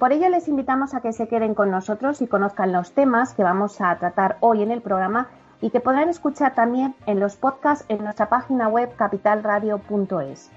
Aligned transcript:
Por 0.00 0.14
ello 0.14 0.30
les 0.30 0.48
invitamos 0.48 0.94
a 0.94 1.02
que 1.02 1.12
se 1.12 1.28
queden 1.28 1.54
con 1.54 1.70
nosotros 1.70 2.22
y 2.22 2.26
conozcan 2.26 2.72
los 2.72 2.92
temas 2.92 3.34
que 3.34 3.42
vamos 3.42 3.82
a 3.82 3.94
tratar 3.98 4.38
hoy 4.40 4.62
en 4.62 4.70
el 4.70 4.80
programa 4.80 5.28
y 5.60 5.68
que 5.68 5.80
podrán 5.80 6.08
escuchar 6.08 6.54
también 6.54 6.94
en 7.04 7.20
los 7.20 7.36
podcasts 7.36 7.84
en 7.90 8.02
nuestra 8.02 8.30
página 8.30 8.68
web 8.68 8.96
capitalradio.es. 8.96 10.50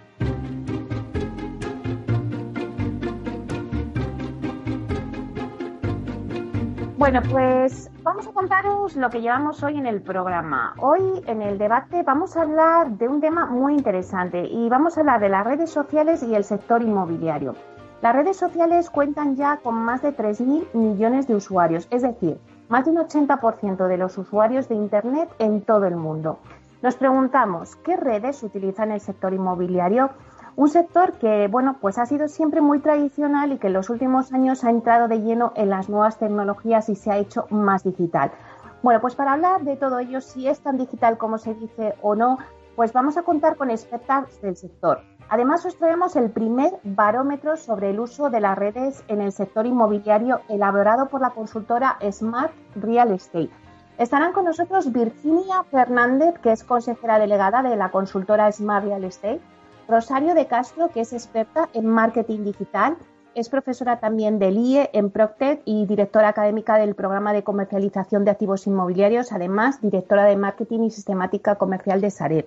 Bueno, 6.98 7.20
pues 7.30 7.92
vamos 8.02 8.26
a 8.26 8.32
contaros 8.32 8.96
lo 8.96 9.10
que 9.10 9.20
llevamos 9.20 9.62
hoy 9.62 9.78
en 9.78 9.88
el 9.88 10.02
programa. 10.02 10.74
Hoy 10.80 11.22
en 11.28 11.42
el 11.42 11.58
debate 11.58 12.02
vamos 12.04 12.38
a 12.38 12.44
hablar 12.44 12.92
de 12.92 13.10
un 13.10 13.20
tema 13.20 13.48
muy 13.48 13.74
interesante 13.74 14.46
y 14.46 14.70
vamos 14.70 14.98
a 14.98 15.02
hablar 15.02 15.20
de 15.20 15.28
las 15.28 15.46
redes 15.46 15.70
sociales 15.70 16.24
y 16.24 16.34
el 16.34 16.46
sector 16.46 16.82
inmobiliario. 16.82 17.56
Las 18.04 18.14
redes 18.14 18.36
sociales 18.36 18.90
cuentan 18.90 19.38
ya 19.38 19.62
con 19.64 19.76
más 19.76 20.02
de 20.02 20.14
3.000 20.14 20.74
millones 20.74 21.26
de 21.26 21.36
usuarios, 21.36 21.88
es 21.90 22.02
decir, 22.02 22.38
más 22.68 22.84
de 22.84 22.92
un 22.92 22.98
80% 22.98 23.88
de 23.88 23.98
los 23.98 24.18
usuarios 24.18 24.68
de 24.68 24.76
Internet 24.76 25.30
en 25.40 25.62
todo 25.62 25.86
el 25.86 25.96
mundo. 25.96 26.40
Nos 26.82 26.98
preguntamos, 26.98 27.78
¿qué 27.78 27.96
redes 27.96 28.44
utilizan 28.44 28.92
el 28.92 29.00
sector 29.00 29.34
inmobiliario? 29.34 30.10
Un 30.58 30.68
sector 30.68 31.14
que, 31.14 31.48
bueno, 31.48 31.78
pues 31.80 31.98
ha 31.98 32.06
sido 32.06 32.28
siempre 32.28 32.60
muy 32.60 32.80
tradicional 32.80 33.54
y 33.54 33.58
que 33.58 33.68
en 33.68 33.74
los 33.74 33.90
últimos 33.90 34.34
años 34.34 34.66
ha 34.66 34.70
entrado 34.70 35.08
de 35.08 35.22
lleno 35.22 35.54
en 35.56 35.70
las 35.70 35.88
nuevas 35.88 36.18
tecnologías 36.18 36.90
y 36.90 36.96
se 36.96 37.10
ha 37.10 37.18
hecho 37.18 37.48
más 37.52 37.86
digital. 37.86 38.34
Bueno, 38.82 39.00
pues 39.00 39.16
para 39.16 39.32
hablar 39.32 39.64
de 39.64 39.78
todo 39.78 40.00
ello, 40.00 40.20
si 40.20 40.50
es 40.50 40.60
tan 40.60 40.78
digital 40.78 41.18
como 41.18 41.38
se 41.38 41.54
dice 41.54 41.96
o 42.02 42.16
no, 42.16 42.38
pues 42.76 42.92
vamos 42.92 43.16
a 43.16 43.22
contar 43.22 43.56
con 43.56 43.72
expertas 43.72 44.42
del 44.42 44.58
sector. 44.58 45.00
Además, 45.30 45.66
os 45.66 45.78
traemos 45.78 46.16
el 46.16 46.30
primer 46.30 46.74
barómetro 46.84 47.58
sobre 47.58 47.90
el 47.90 48.00
uso 48.00 48.30
de 48.30 48.40
las 48.40 48.58
redes 48.58 49.04
en 49.08 49.22
el 49.22 49.32
sector 49.32 49.66
inmobiliario 49.66 50.42
elaborado 50.50 51.08
por 51.08 51.22
la 51.22 51.32
consultora 51.32 51.98
Smart 52.12 52.54
Real 52.76 53.12
Estate. 53.12 53.50
Estarán 53.98 54.34
con 54.34 54.46
nosotros 54.46 54.92
Virginia 54.92 55.64
Fernández, 55.70 56.38
que 56.40 56.52
es 56.52 56.64
consejera 56.64 57.20
delegada 57.20 57.62
de 57.64 57.76
la 57.76 57.90
consultora 57.90 58.52
Smart 58.52 58.86
Real 58.86 59.04
Estate, 59.04 59.42
Rosario 59.88 60.34
de 60.34 60.48
Castro, 60.48 60.90
que 60.90 61.02
es 61.02 61.14
experta 61.14 61.70
en 61.74 61.88
marketing 61.88 62.44
digital, 62.44 62.98
es 63.36 63.50
profesora 63.50 64.00
también 64.00 64.38
del 64.38 64.58
IE 64.58 64.92
en 64.94 65.10
Procter 65.10 65.62
y 65.66 65.88
directora 65.88 66.30
académica 66.30 66.78
del 66.78 66.94
programa 66.94 67.34
de 67.34 67.44
comercialización 67.44 68.26
de 68.26 68.32
activos 68.32 68.68
inmobiliarios, 68.68 69.32
además 69.32 69.82
directora 69.82 70.26
de 70.26 70.38
marketing 70.38 70.82
y 70.82 70.92
sistemática 70.92 71.56
comercial 71.56 72.00
de 72.00 72.12
Sareb. 72.12 72.46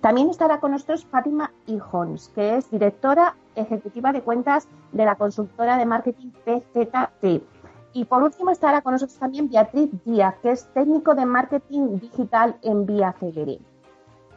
También 0.00 0.30
estará 0.30 0.60
con 0.60 0.72
nosotros 0.72 1.04
Fátima 1.06 1.52
Hijons, 1.66 2.28
que 2.34 2.56
es 2.56 2.70
directora 2.70 3.36
ejecutiva 3.54 4.12
de 4.12 4.22
cuentas 4.22 4.68
de 4.92 5.04
la 5.04 5.16
consultora 5.16 5.78
de 5.78 5.86
marketing 5.86 6.30
PZT. 6.44 7.42
Y 7.92 8.04
por 8.04 8.22
último 8.22 8.50
estará 8.50 8.82
con 8.82 8.92
nosotros 8.92 9.18
también 9.18 9.48
Beatriz 9.48 9.90
Díaz, 10.04 10.34
que 10.42 10.50
es 10.50 10.66
técnico 10.74 11.14
de 11.14 11.24
marketing 11.24 11.98
digital 11.98 12.56
en 12.62 12.84
Vía 12.84 13.14
Celeré. 13.18 13.58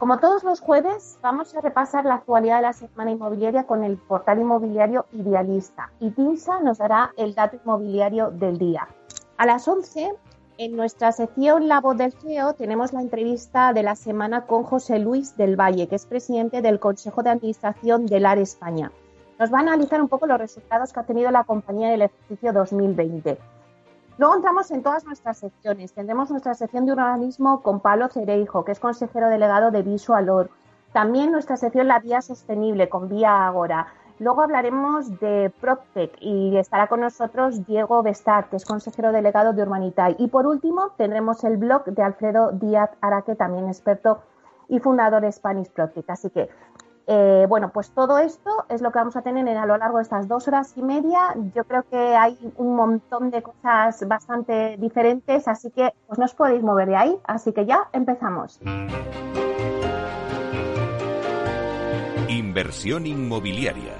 Como 0.00 0.18
todos 0.18 0.44
los 0.44 0.60
jueves, 0.60 1.18
vamos 1.20 1.54
a 1.54 1.60
repasar 1.60 2.06
la 2.06 2.14
actualidad 2.14 2.56
de 2.56 2.62
la 2.62 2.72
semana 2.72 3.10
inmobiliaria 3.10 3.66
con 3.66 3.84
el 3.84 3.98
portal 3.98 4.40
inmobiliario 4.40 5.04
Idealista 5.12 5.92
y 6.00 6.10
Tinsa 6.12 6.58
nos 6.60 6.78
dará 6.78 7.12
el 7.18 7.34
dato 7.34 7.58
inmobiliario 7.62 8.30
del 8.30 8.56
día. 8.56 8.88
A 9.36 9.44
las 9.44 9.68
11, 9.68 10.14
en 10.60 10.76
nuestra 10.76 11.10
sección 11.10 11.68
La 11.68 11.80
Voz 11.80 11.96
del 11.96 12.12
CEO, 12.12 12.52
tenemos 12.52 12.92
la 12.92 13.00
entrevista 13.00 13.72
de 13.72 13.82
la 13.82 13.96
semana 13.96 14.42
con 14.42 14.62
José 14.62 14.98
Luis 14.98 15.34
del 15.38 15.58
Valle, 15.58 15.88
que 15.88 15.94
es 15.94 16.04
presidente 16.04 16.60
del 16.60 16.78
Consejo 16.78 17.22
de 17.22 17.30
Administración 17.30 18.04
del 18.04 18.26
AR 18.26 18.36
España. 18.36 18.92
Nos 19.38 19.50
va 19.50 19.56
a 19.56 19.62
analizar 19.62 20.02
un 20.02 20.08
poco 20.08 20.26
los 20.26 20.38
resultados 20.38 20.92
que 20.92 21.00
ha 21.00 21.04
tenido 21.04 21.30
la 21.30 21.44
compañía 21.44 21.88
en 21.88 21.94
el 21.94 22.02
ejercicio 22.02 22.52
2020. 22.52 23.38
Luego 24.18 24.34
entramos 24.34 24.70
en 24.70 24.82
todas 24.82 25.06
nuestras 25.06 25.38
secciones. 25.38 25.94
Tendremos 25.94 26.30
nuestra 26.30 26.52
sección 26.52 26.84
de 26.84 26.92
urbanismo 26.92 27.62
con 27.62 27.80
Pablo 27.80 28.08
Cereijo, 28.08 28.62
que 28.62 28.72
es 28.72 28.80
consejero 28.80 29.30
delegado 29.30 29.70
de 29.70 29.80
Visualor. 29.80 30.50
También 30.92 31.32
nuestra 31.32 31.56
sección 31.56 31.88
La 31.88 32.00
Vía 32.00 32.20
Sostenible 32.20 32.90
con 32.90 33.08
Vía 33.08 33.46
Agora. 33.46 33.94
Luego 34.20 34.42
hablaremos 34.42 35.18
de 35.18 35.50
PropTech 35.62 36.18
y 36.20 36.54
estará 36.58 36.88
con 36.88 37.00
nosotros 37.00 37.64
Diego 37.66 38.02
Bestar, 38.02 38.50
que 38.50 38.56
es 38.56 38.66
consejero 38.66 39.12
delegado 39.12 39.54
de 39.54 39.62
Urbanitay. 39.62 40.16
Y 40.18 40.28
por 40.28 40.46
último 40.46 40.90
tendremos 40.98 41.42
el 41.42 41.56
blog 41.56 41.86
de 41.86 42.02
Alfredo 42.02 42.52
Díaz 42.52 42.90
Araque, 43.00 43.34
también 43.34 43.66
experto 43.66 44.20
y 44.68 44.78
fundador 44.78 45.22
de 45.22 45.32
Spanish 45.32 45.70
PropTech. 45.70 46.10
Así 46.10 46.28
que 46.28 46.50
eh, 47.06 47.46
bueno, 47.48 47.70
pues 47.72 47.92
todo 47.92 48.18
esto 48.18 48.66
es 48.68 48.82
lo 48.82 48.92
que 48.92 48.98
vamos 48.98 49.16
a 49.16 49.22
tener 49.22 49.56
a 49.56 49.64
lo 49.64 49.78
largo 49.78 49.96
de 49.96 50.02
estas 50.02 50.28
dos 50.28 50.46
horas 50.48 50.74
y 50.76 50.82
media. 50.82 51.34
Yo 51.54 51.64
creo 51.64 51.84
que 51.84 52.14
hay 52.14 52.36
un 52.58 52.76
montón 52.76 53.30
de 53.30 53.42
cosas 53.42 54.06
bastante 54.06 54.76
diferentes, 54.76 55.48
así 55.48 55.70
que 55.70 55.94
pues 56.06 56.18
no 56.18 56.26
os 56.26 56.34
podéis 56.34 56.62
mover 56.62 56.88
de 56.88 56.96
ahí. 56.96 57.18
Así 57.24 57.54
que 57.54 57.64
ya 57.64 57.88
empezamos. 57.94 58.60
Inversión 62.28 63.06
inmobiliaria 63.06 63.99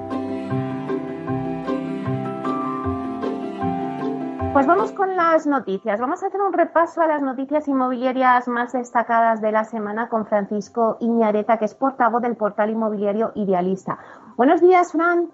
Pues 4.61 4.67
vamos 4.67 4.91
con 4.91 5.15
las 5.15 5.47
noticias. 5.47 5.99
Vamos 5.99 6.21
a 6.21 6.27
hacer 6.27 6.39
un 6.39 6.53
repaso 6.53 7.01
a 7.01 7.07
las 7.07 7.23
noticias 7.23 7.67
inmobiliarias 7.67 8.47
más 8.47 8.73
destacadas 8.73 9.41
de 9.41 9.51
la 9.51 9.63
semana 9.63 10.07
con 10.07 10.27
Francisco 10.27 10.97
Iñareta, 10.99 11.57
que 11.57 11.65
es 11.65 11.73
portavoz 11.73 12.21
del 12.21 12.35
portal 12.35 12.69
inmobiliario 12.69 13.31
Idealista. 13.33 13.97
Buenos 14.37 14.61
días, 14.61 14.91
Fran. 14.91 15.31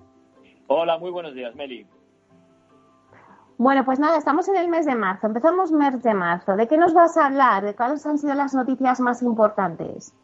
Hola, 0.67 0.97
muy 0.97 1.11
buenos 1.11 1.33
días, 1.33 1.53
Meli. 1.55 1.85
Bueno, 3.57 3.83
pues 3.83 3.99
nada, 3.99 4.17
estamos 4.17 4.47
en 4.47 4.55
el 4.55 4.69
mes 4.69 4.85
de 4.85 4.95
marzo. 4.95 5.27
Empezamos 5.27 5.73
mes 5.73 6.01
de 6.01 6.13
marzo. 6.13 6.55
¿De 6.55 6.69
qué 6.69 6.77
nos 6.77 6.93
vas 6.93 7.17
a 7.17 7.25
hablar? 7.25 7.65
¿De 7.65 7.75
cuáles 7.75 8.05
han 8.05 8.19
sido 8.19 8.33
las 8.33 8.53
noticias 8.53 9.01
más 9.01 9.21
importantes? 9.21 10.15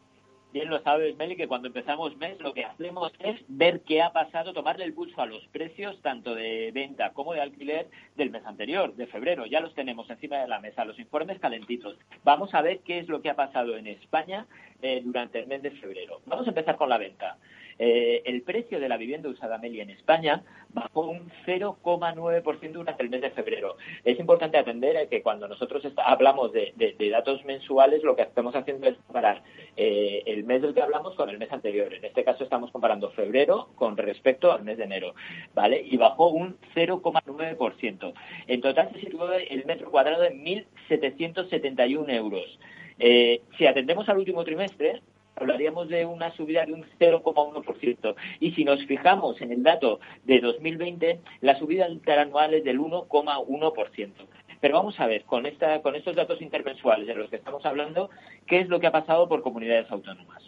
Bien 0.54 0.70
lo 0.70 0.80
sabes, 0.82 1.16
Meli, 1.16 1.34
que 1.34 1.48
cuando 1.48 1.66
empezamos 1.66 2.16
mes 2.16 2.40
lo 2.40 2.54
que 2.54 2.64
hacemos 2.64 3.12
es 3.18 3.40
ver 3.48 3.80
qué 3.80 4.00
ha 4.00 4.12
pasado, 4.12 4.52
tomarle 4.52 4.84
el 4.84 4.94
pulso 4.94 5.20
a 5.20 5.26
los 5.26 5.44
precios 5.48 6.00
tanto 6.00 6.32
de 6.36 6.70
venta 6.72 7.12
como 7.12 7.34
de 7.34 7.40
alquiler 7.40 7.88
del 8.16 8.30
mes 8.30 8.46
anterior, 8.46 8.94
de 8.94 9.08
febrero. 9.08 9.46
Ya 9.46 9.58
los 9.58 9.74
tenemos 9.74 10.08
encima 10.08 10.38
de 10.38 10.46
la 10.46 10.60
mesa, 10.60 10.84
los 10.84 10.98
informes 11.00 11.40
calentitos. 11.40 11.98
Vamos 12.22 12.54
a 12.54 12.62
ver 12.62 12.78
qué 12.84 13.00
es 13.00 13.08
lo 13.08 13.20
que 13.20 13.30
ha 13.30 13.34
pasado 13.34 13.76
en 13.76 13.88
España 13.88 14.46
eh, 14.80 15.02
durante 15.04 15.40
el 15.40 15.48
mes 15.48 15.60
de 15.60 15.72
febrero. 15.72 16.20
Vamos 16.26 16.46
a 16.46 16.50
empezar 16.50 16.76
con 16.76 16.88
la 16.88 16.98
venta. 16.98 17.36
Eh, 17.78 18.22
el 18.24 18.42
precio 18.42 18.80
de 18.80 18.88
la 18.88 18.96
vivienda 18.96 19.28
usada 19.28 19.58
Meli 19.58 19.80
en 19.80 19.90
España 19.90 20.42
bajó 20.72 21.02
un 21.02 21.30
0,9% 21.46 22.72
durante 22.72 23.02
el 23.02 23.10
mes 23.10 23.22
de 23.22 23.30
febrero. 23.30 23.76
Es 24.04 24.18
importante 24.18 24.58
atender 24.58 25.08
que 25.08 25.22
cuando 25.22 25.48
nosotros 25.48 25.84
hablamos 25.96 26.52
de, 26.52 26.72
datos 27.10 27.44
mensuales, 27.44 28.02
lo 28.02 28.16
que 28.16 28.22
estamos 28.22 28.54
haciendo 28.56 28.88
es 28.88 28.96
comparar 29.06 29.42
eh, 29.76 30.22
el 30.26 30.44
mes 30.44 30.62
del 30.62 30.74
que 30.74 30.82
hablamos 30.82 31.14
con 31.14 31.30
el 31.30 31.38
mes 31.38 31.52
anterior. 31.52 31.92
En 31.94 32.04
este 32.04 32.24
caso 32.24 32.44
estamos 32.44 32.70
comparando 32.70 33.10
febrero 33.10 33.68
con 33.76 33.96
respecto 33.96 34.52
al 34.52 34.64
mes 34.64 34.78
de 34.78 34.84
enero, 34.84 35.14
¿vale? 35.54 35.82
Y 35.84 35.96
bajó 35.96 36.28
un 36.28 36.56
0,9%. 36.74 38.14
En 38.46 38.60
total 38.60 38.90
se 38.92 39.00
situó 39.00 39.32
el 39.32 39.64
metro 39.64 39.90
cuadrado 39.90 40.24
en 40.24 40.44
1.771 40.44 42.10
euros. 42.10 42.58
Eh, 42.98 43.42
si 43.58 43.66
atendemos 43.66 44.08
al 44.08 44.18
último 44.18 44.44
trimestre, 44.44 45.00
hablaríamos 45.36 45.88
de 45.88 46.06
una 46.06 46.34
subida 46.36 46.64
de 46.64 46.72
un 46.72 46.84
0,1%. 46.98 48.14
Y 48.40 48.52
si 48.52 48.64
nos 48.64 48.84
fijamos 48.86 49.40
en 49.40 49.52
el 49.52 49.62
dato 49.62 50.00
de 50.24 50.40
2020, 50.40 51.20
la 51.40 51.58
subida 51.58 51.88
interanual 51.88 52.54
es 52.54 52.64
del 52.64 52.80
1,1%. 52.80 54.12
Pero 54.60 54.74
vamos 54.74 54.98
a 54.98 55.06
ver, 55.06 55.24
con, 55.24 55.46
esta, 55.46 55.82
con 55.82 55.94
estos 55.94 56.16
datos 56.16 56.40
intermensuales 56.40 57.06
de 57.06 57.14
los 57.14 57.28
que 57.28 57.36
estamos 57.36 57.66
hablando, 57.66 58.10
¿qué 58.46 58.60
es 58.60 58.68
lo 58.68 58.80
que 58.80 58.86
ha 58.86 58.92
pasado 58.92 59.28
por 59.28 59.42
comunidades 59.42 59.90
autónomas? 59.90 60.42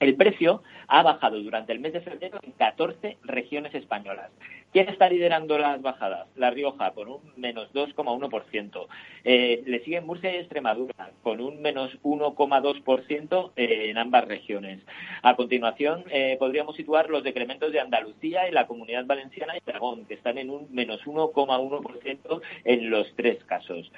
El 0.00 0.14
precio 0.14 0.62
ha 0.86 1.02
bajado 1.02 1.42
durante 1.42 1.72
el 1.72 1.80
mes 1.80 1.92
de 1.92 2.00
febrero 2.00 2.38
en 2.42 2.52
14 2.52 3.16
regiones 3.24 3.74
españolas. 3.74 4.30
¿Quién 4.72 4.88
está 4.90 5.08
liderando 5.08 5.58
las 5.58 5.80
bajadas? 5.80 6.28
La 6.36 6.50
Rioja, 6.50 6.90
con 6.92 7.08
un 7.08 7.20
menos 7.36 7.72
2,1%. 7.72 8.86
Eh, 9.24 9.62
le 9.66 9.80
siguen 9.80 10.06
Murcia 10.06 10.32
y 10.32 10.36
Extremadura, 10.36 11.10
con 11.22 11.40
un 11.40 11.62
menos 11.62 11.98
1,2% 12.02 13.52
eh, 13.56 13.86
en 13.88 13.98
ambas 13.98 14.28
regiones. 14.28 14.80
A 15.22 15.36
continuación, 15.36 16.04
eh, 16.10 16.36
podríamos 16.38 16.76
situar 16.76 17.08
los 17.08 17.24
decrementos 17.24 17.72
de 17.72 17.80
Andalucía 17.80 18.46
y 18.46 18.52
la 18.52 18.66
Comunidad 18.66 19.06
Valenciana 19.06 19.54
y 19.56 19.70
Aragón, 19.70 20.04
que 20.04 20.14
están 20.14 20.36
en 20.36 20.50
un 20.50 20.68
menos 20.70 21.04
1,1% 21.06 22.42
en 22.64 22.90
los 22.90 23.14
tres 23.16 23.42
casos. 23.44 23.90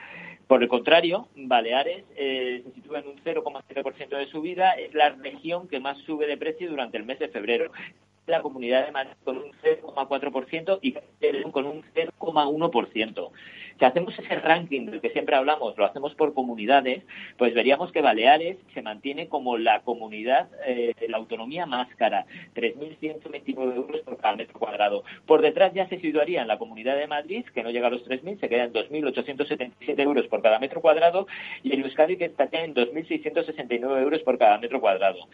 Por 0.50 0.64
el 0.64 0.68
contrario, 0.68 1.28
Baleares 1.36 2.02
eh, 2.16 2.64
se 2.64 2.72
sitúa 2.72 2.98
en 2.98 3.06
un 3.06 3.16
0,7% 3.22 4.08
de 4.08 4.26
subida, 4.26 4.72
es 4.72 4.92
la 4.94 5.10
región 5.10 5.68
que 5.68 5.78
más 5.78 5.96
sube 5.98 6.26
de 6.26 6.36
precio 6.36 6.68
durante 6.68 6.96
el 6.96 7.04
mes 7.04 7.20
de 7.20 7.28
febrero 7.28 7.70
la 8.26 8.42
Comunidad 8.42 8.86
de 8.86 8.90
Madrid 8.90 9.12
con 9.22 9.36
un 9.36 9.52
0,4% 9.62 10.80
y 10.82 10.94
con 11.52 11.66
un 11.66 11.84
0,1%. 11.94 13.30
Si 13.78 13.84
hacemos 13.84 14.18
ese 14.18 14.34
ranking 14.36 14.86
del 14.86 15.00
que 15.00 15.10
siempre 15.10 15.36
hablamos, 15.36 15.76
lo 15.76 15.84
hacemos 15.84 16.14
por 16.14 16.34
comunidades, 16.34 17.02
pues 17.38 17.54
veríamos 17.54 17.92
que 17.92 18.02
Baleares 18.02 18.58
se 18.74 18.82
mantiene 18.82 19.28
como 19.28 19.58
la 19.58 19.80
comunidad 19.80 20.48
eh, 20.66 20.94
la 21.08 21.16
autonomía 21.16 21.66
más 21.66 21.88
cara, 21.96 22.26
3.129 22.54 23.74
euros 23.74 24.00
por 24.02 24.18
cada 24.18 24.36
metro 24.36 24.58
cuadrado. 24.58 25.04
Por 25.26 25.42
detrás 25.42 25.72
ya 25.74 25.88
se 25.88 26.00
situaría 26.00 26.42
en 26.42 26.48
la 26.48 26.58
Comunidad 26.58 26.96
de 26.96 27.06
Madrid, 27.06 27.44
que 27.54 27.62
no 27.62 27.70
llega 27.70 27.88
a 27.88 27.90
los 27.90 28.06
3.000, 28.06 28.40
se 28.40 28.48
queda 28.48 28.64
en 28.64 28.72
2.877 28.72 30.00
euros 30.00 30.26
por 30.28 30.42
cada 30.42 30.58
metro 30.58 30.80
cuadrado, 30.80 31.26
y 31.62 31.72
en 31.72 31.82
Euskadi 31.82 32.16
que 32.16 32.26
estaría 32.26 32.64
en 32.64 32.74
2.669 32.74 34.02
euros 34.02 34.22
por 34.22 34.38
cada 34.38 34.58
metro 34.58 34.80
cuadrado. 34.80 35.28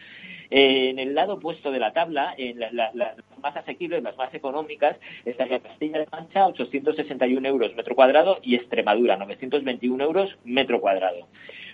En 0.50 0.98
el 0.98 1.14
lado 1.14 1.34
opuesto 1.34 1.70
de 1.70 1.80
la 1.80 1.92
tabla, 1.92 2.34
en 2.38 2.60
las 2.60 2.94
más 3.42 3.56
asequibles, 3.56 4.02
las 4.02 4.16
más 4.16 4.32
económicas, 4.32 4.96
estaría 5.24 5.60
Castilla 5.60 5.98
de 5.98 6.06
Mancha, 6.10 6.46
861 6.46 7.48
euros 7.48 7.74
metro 7.74 7.94
cuadrado, 7.94 8.25
y 8.42 8.54
Extremadura, 8.54 9.16
921 9.16 10.02
euros 10.04 10.36
metro 10.44 10.80
cuadrado. 10.80 11.28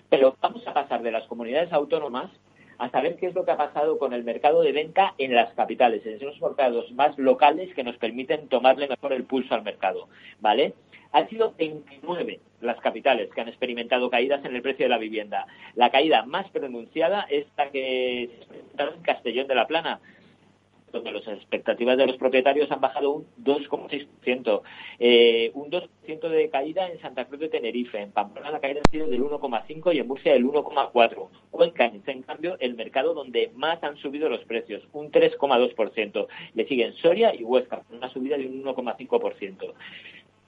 Pero 0.09 0.37
vamos 0.41 0.67
a 0.67 0.75
pasar 0.75 1.03
de 1.03 1.11
las 1.11 1.27
comunidades 1.27 1.73
autónomas 1.73 2.31
a 2.79 2.91
saber 2.91 3.17
qué 3.17 3.27
es 3.27 3.35
lo 3.35 3.45
que 3.45 3.53
ha 3.53 3.57
pasado 3.57 3.99
con 3.99 4.13
el 4.13 4.25
mercado 4.25 4.63
de 4.63 4.73
venta 4.73 5.15
en 5.19 5.35
las 5.35 5.53
capitales, 5.55 6.05
en 6.05 6.15
esos 6.17 6.41
mercados 6.41 6.91
más 6.93 7.17
locales 7.19 7.73
que 7.75 7.85
nos 7.85 7.97
permiten 7.97 8.49
tomarle 8.49 8.89
mejor 8.89 9.13
el 9.13 9.25
pulso 9.25 9.55
al 9.55 9.63
mercado, 9.63 10.09
¿vale? 10.41 10.75
Han 11.13 11.29
sido 11.29 11.55
29 11.57 12.41
las 12.61 12.81
capitales 12.81 13.31
que 13.33 13.41
han 13.41 13.49
experimentado 13.49 14.11
caídas 14.11 14.45
en 14.45 14.57
el 14.57 14.63
precio 14.63 14.87
de 14.87 14.91
la 14.91 14.99
vivienda. 14.99 15.47
La 15.75 15.91
caída 15.91 16.25
más 16.25 16.49
pronunciada 16.51 17.27
es 17.29 17.47
la 17.57 17.71
que 17.71 18.31
se 18.77 18.83
en 18.83 19.03
Castellón 19.03 19.47
de 19.47 19.55
la 19.55 19.67
Plana, 19.67 20.01
donde 20.93 21.13
las 21.13 21.27
expectativas 21.27 21.97
de 21.97 22.07
los 22.07 22.17
propietarios 22.17 22.71
han 22.71 22.81
bajado 22.81 23.11
un 23.11 23.27
2,6%, 23.43 24.63
eh, 24.99 25.51
un 25.55 25.71
2% 25.71 26.29
de 26.29 26.51
caída 26.51 26.89
en 26.89 27.01
Santa 27.01 27.25
Cruz 27.25 27.41
de 27.41 27.49
Tenerife, 27.49 28.01
en 28.01 28.13
Pamplona 28.13 28.51
la 28.51 28.61
caída 28.61 28.81
ha 28.85 28.91
sido 28.91 29.09
del 29.09 29.23
1,5% 29.23 29.95
y 29.95 29.99
en 29.99 30.07
Murcia 30.07 30.33
del 30.33 30.45
1,4%. 30.45 31.29
Cuenca 31.51 31.87
es, 31.87 32.07
en 32.07 32.23
cambio, 32.23 32.57
el 32.61 32.75
mercado 32.75 33.15
donde 33.15 33.51
más 33.55 33.83
han 33.83 33.97
subido 33.97 34.29
los 34.29 34.45
precios, 34.45 34.83
un 34.93 35.11
3,2%. 35.11 36.27
Le 36.55 36.67
siguen 36.67 36.95
Soria 36.95 37.35
y 37.35 37.43
Huesca, 37.43 37.83
una 37.91 38.09
subida 38.11 38.37
de 38.37 38.47
un 38.47 38.63
1,5%. 38.63 39.73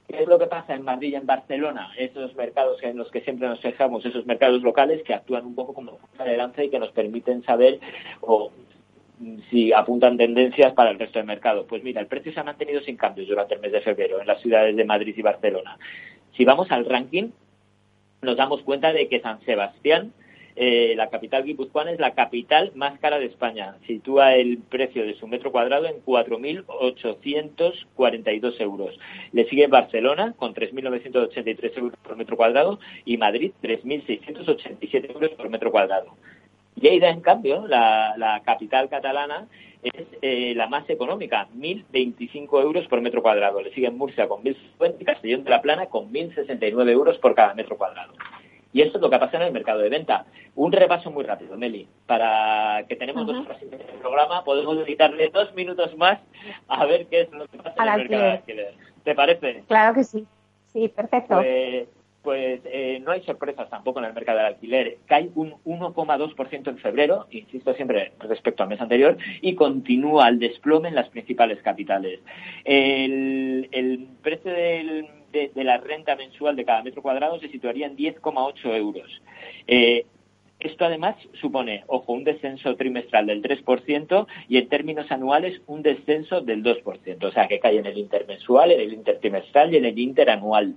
¿Qué 0.08 0.22
es 0.22 0.28
lo 0.28 0.38
que 0.38 0.46
pasa 0.46 0.74
en 0.74 0.82
Madrid 0.82 1.12
y 1.12 1.14
en 1.14 1.26
Barcelona? 1.26 1.90
Esos 1.96 2.34
mercados 2.36 2.82
en 2.82 2.98
los 2.98 3.10
que 3.10 3.22
siempre 3.22 3.48
nos 3.48 3.60
fijamos, 3.60 4.04
esos 4.04 4.26
mercados 4.26 4.62
locales 4.62 5.02
que 5.02 5.14
actúan 5.14 5.46
un 5.46 5.54
poco 5.54 5.72
como 5.72 5.96
punta 5.96 6.24
de 6.24 6.36
lanza 6.36 6.62
y 6.62 6.68
que 6.68 6.78
nos 6.78 6.92
permiten 6.92 7.42
saber 7.42 7.80
o 8.20 8.52
si 9.50 9.72
apuntan 9.72 10.16
tendencias 10.16 10.72
para 10.72 10.90
el 10.90 10.98
resto 10.98 11.18
del 11.18 11.26
mercado. 11.26 11.66
Pues 11.66 11.82
mira, 11.82 12.00
el 12.00 12.06
precio 12.06 12.32
se 12.32 12.40
ha 12.40 12.44
mantenido 12.44 12.80
sin 12.82 12.96
cambios 12.96 13.28
durante 13.28 13.54
el 13.54 13.60
mes 13.60 13.72
de 13.72 13.80
febrero 13.80 14.20
en 14.20 14.26
las 14.26 14.40
ciudades 14.40 14.76
de 14.76 14.84
Madrid 14.84 15.14
y 15.16 15.22
Barcelona. 15.22 15.78
Si 16.36 16.44
vamos 16.44 16.70
al 16.70 16.84
ranking, 16.84 17.30
nos 18.22 18.36
damos 18.36 18.62
cuenta 18.62 18.92
de 18.92 19.08
que 19.08 19.20
San 19.20 19.40
Sebastián, 19.42 20.12
eh, 20.56 20.94
la 20.96 21.10
capital 21.10 21.44
guipuzcoana, 21.44 21.92
es 21.92 22.00
la 22.00 22.14
capital 22.14 22.72
más 22.74 22.98
cara 22.98 23.18
de 23.18 23.26
España. 23.26 23.76
Sitúa 23.86 24.34
el 24.34 24.58
precio 24.58 25.06
de 25.06 25.14
su 25.14 25.26
metro 25.26 25.52
cuadrado 25.52 25.86
en 25.86 26.02
4.842 26.04 28.60
euros. 28.60 28.98
Le 29.32 29.48
sigue 29.48 29.66
Barcelona 29.66 30.34
con 30.36 30.54
3.983 30.54 31.78
euros 31.78 31.98
por 32.02 32.16
metro 32.16 32.36
cuadrado 32.36 32.78
y 33.04 33.16
Madrid 33.16 33.52
3.687 33.62 35.12
euros 35.12 35.30
por 35.30 35.48
metro 35.50 35.70
cuadrado. 35.70 36.16
Lleida, 36.76 37.08
en 37.08 37.20
cambio, 37.20 37.66
la, 37.66 38.42
capital 38.44 38.88
catalana, 38.88 39.46
es 39.82 40.06
eh, 40.22 40.54
la 40.56 40.66
más 40.66 40.88
económica, 40.88 41.46
1.025 41.56 42.62
euros 42.62 42.86
por 42.86 43.00
metro 43.00 43.22
cuadrado. 43.22 43.60
Le 43.60 43.72
sigue 43.72 43.90
Murcia 43.90 44.28
con 44.28 44.42
1.050 44.42 44.96
y 44.98 45.04
Castellón 45.04 45.44
de 45.44 45.50
la 45.50 45.62
Plana 45.62 45.86
con 45.86 46.12
1.069 46.12 46.90
euros 46.90 47.18
por 47.18 47.34
cada 47.34 47.54
metro 47.54 47.76
cuadrado. 47.76 48.14
Y 48.72 48.82
esto 48.82 48.98
es 48.98 49.02
lo 49.02 49.08
que 49.08 49.18
pasa 49.18 49.36
en 49.36 49.44
el 49.44 49.52
mercado 49.52 49.78
de 49.78 49.88
venta. 49.88 50.26
Un 50.56 50.72
repaso 50.72 51.10
muy 51.10 51.22
rápido, 51.22 51.56
Meli. 51.56 51.86
Para 52.06 52.84
que 52.88 52.96
tenemos 52.96 53.24
dos 53.24 53.46
horas 53.46 53.62
en 53.62 53.72
el 53.72 53.80
programa, 54.00 54.42
podemos 54.42 54.76
dedicarle 54.76 55.30
dos 55.32 55.54
minutos 55.54 55.96
más 55.96 56.18
a 56.66 56.84
ver 56.84 57.06
qué 57.06 57.20
es 57.20 57.30
lo 57.30 57.46
que 57.46 57.58
pasa 57.58 57.80
en 57.80 57.88
el 57.88 57.98
mercado 57.98 58.22
de 58.22 58.30
alquiler. 58.30 58.74
¿Te 59.04 59.14
parece? 59.14 59.62
Claro 59.68 59.94
que 59.94 60.02
sí. 60.02 60.26
Sí, 60.72 60.88
perfecto. 60.88 61.36
Pues, 61.36 61.86
pues 62.24 62.62
eh, 62.64 63.00
no 63.04 63.12
hay 63.12 63.22
sorpresas 63.22 63.68
tampoco 63.68 64.00
en 64.00 64.06
el 64.06 64.14
mercado 64.14 64.38
del 64.38 64.46
alquiler. 64.46 64.96
Cae 65.06 65.28
un 65.34 65.52
1,2% 65.64 66.68
en 66.68 66.78
febrero, 66.78 67.26
insisto 67.30 67.74
siempre 67.74 68.12
respecto 68.18 68.62
al 68.62 68.70
mes 68.70 68.80
anterior, 68.80 69.18
y 69.42 69.54
continúa 69.54 70.28
el 70.28 70.38
desplome 70.38 70.88
en 70.88 70.94
las 70.94 71.10
principales 71.10 71.62
capitales. 71.62 72.20
El, 72.64 74.08
precio 74.22 74.50
de, 74.50 75.06
la 75.54 75.76
renta 75.76 76.16
mensual 76.16 76.56
de 76.56 76.64
cada 76.64 76.82
metro 76.82 77.02
cuadrado 77.02 77.38
se 77.40 77.48
situaría 77.48 77.86
en 77.86 77.96
10,8 77.96 78.74
euros. 78.74 79.22
Eh, 79.66 80.06
esto 80.60 80.86
además 80.86 81.16
supone, 81.34 81.84
ojo, 81.88 82.14
un 82.14 82.24
descenso 82.24 82.74
trimestral 82.76 83.26
del 83.26 83.42
3% 83.42 84.26
y 84.48 84.56
en 84.56 84.68
términos 84.70 85.12
anuales 85.12 85.60
un 85.66 85.82
descenso 85.82 86.40
del 86.40 86.62
2%. 86.62 87.22
O 87.22 87.32
sea, 87.32 87.48
que 87.48 87.60
cae 87.60 87.76
en 87.76 87.84
el 87.84 87.98
intermensual, 87.98 88.72
en 88.72 88.80
el 88.80 88.94
intertrimestral 88.94 89.74
y 89.74 89.76
en 89.76 89.84
el 89.84 89.98
interanual 89.98 90.74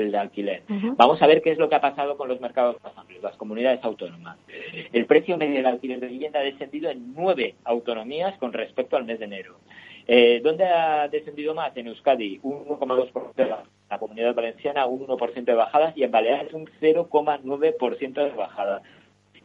el 0.00 0.12
de 0.12 0.18
alquiler. 0.18 0.62
Vamos 0.96 1.20
a 1.22 1.26
ver 1.26 1.42
qué 1.42 1.52
es 1.52 1.58
lo 1.58 1.68
que 1.68 1.74
ha 1.74 1.80
pasado 1.80 2.16
con 2.16 2.28
los 2.28 2.40
mercados 2.40 2.76
más 2.82 2.96
amplios, 2.96 3.22
las 3.22 3.36
comunidades 3.36 3.82
autónomas. 3.84 4.38
El 4.92 5.06
precio 5.06 5.36
medio 5.36 5.56
del 5.56 5.66
alquiler 5.66 6.00
de 6.00 6.08
vivienda 6.08 6.40
ha 6.40 6.44
descendido 6.44 6.90
en 6.90 7.14
nueve 7.14 7.54
autonomías 7.64 8.36
con 8.38 8.52
respecto 8.52 8.96
al 8.96 9.04
mes 9.04 9.18
de 9.18 9.26
enero. 9.26 9.56
Eh, 10.06 10.40
¿Dónde 10.42 10.64
ha 10.64 11.08
descendido 11.08 11.54
más? 11.54 11.76
En 11.76 11.86
Euskadi, 11.86 12.40
un 12.42 12.66
1,2% 12.66 13.34
de 13.34 13.44
bajada. 13.44 13.62
En 13.62 13.88
la 13.88 13.98
comunidad 13.98 14.34
valenciana, 14.34 14.86
un 14.86 15.06
1% 15.06 15.44
de 15.44 15.54
bajadas 15.54 15.96
y 15.96 16.02
en 16.02 16.10
Baleares 16.10 16.52
un 16.52 16.66
0,9% 16.80 18.12
de 18.14 18.30
bajada. 18.30 18.82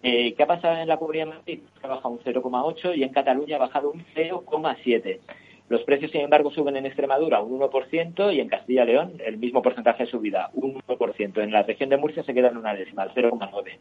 Eh, 0.04 0.34
¿Qué 0.36 0.44
ha 0.44 0.48
pasado 0.48 0.77
en 0.77 0.88
la 0.88 0.98
comunidad 0.98 1.25
de 1.25 1.34
Madrid? 1.34 1.60
Ha 1.82 1.88
bajado 1.88 2.10
un 2.10 2.20
0,8 2.20 2.96
y 2.96 3.04
en 3.04 3.10
Cataluña 3.10 3.58
ha 3.58 3.60
bajado 3.60 3.92
un 3.92 4.06
0,7. 4.16 5.20
Los 5.70 5.84
precios, 5.84 6.12
sin 6.12 6.22
embargo, 6.22 6.50
suben 6.52 6.78
en 6.78 6.86
Extremadura 6.86 7.42
un 7.42 7.60
1% 7.60 8.34
y 8.34 8.40
en 8.40 8.48
Castilla 8.48 8.84
y 8.84 8.88
León 8.88 9.14
el 9.26 9.38
mismo 9.38 9.62
porcentaje 9.62 10.06
de 10.06 10.12
subida, 10.12 10.50
un 10.54 10.76
1%. 10.76 11.44
En 11.44 11.52
la 11.52 11.64
región 11.64 11.90
de 11.90 11.98
Murcia 11.98 12.24
se 12.24 12.34
queda 12.34 12.50
en 12.50 12.58
una 12.58 12.74
décima, 12.74 13.08
0,9. 13.14 13.78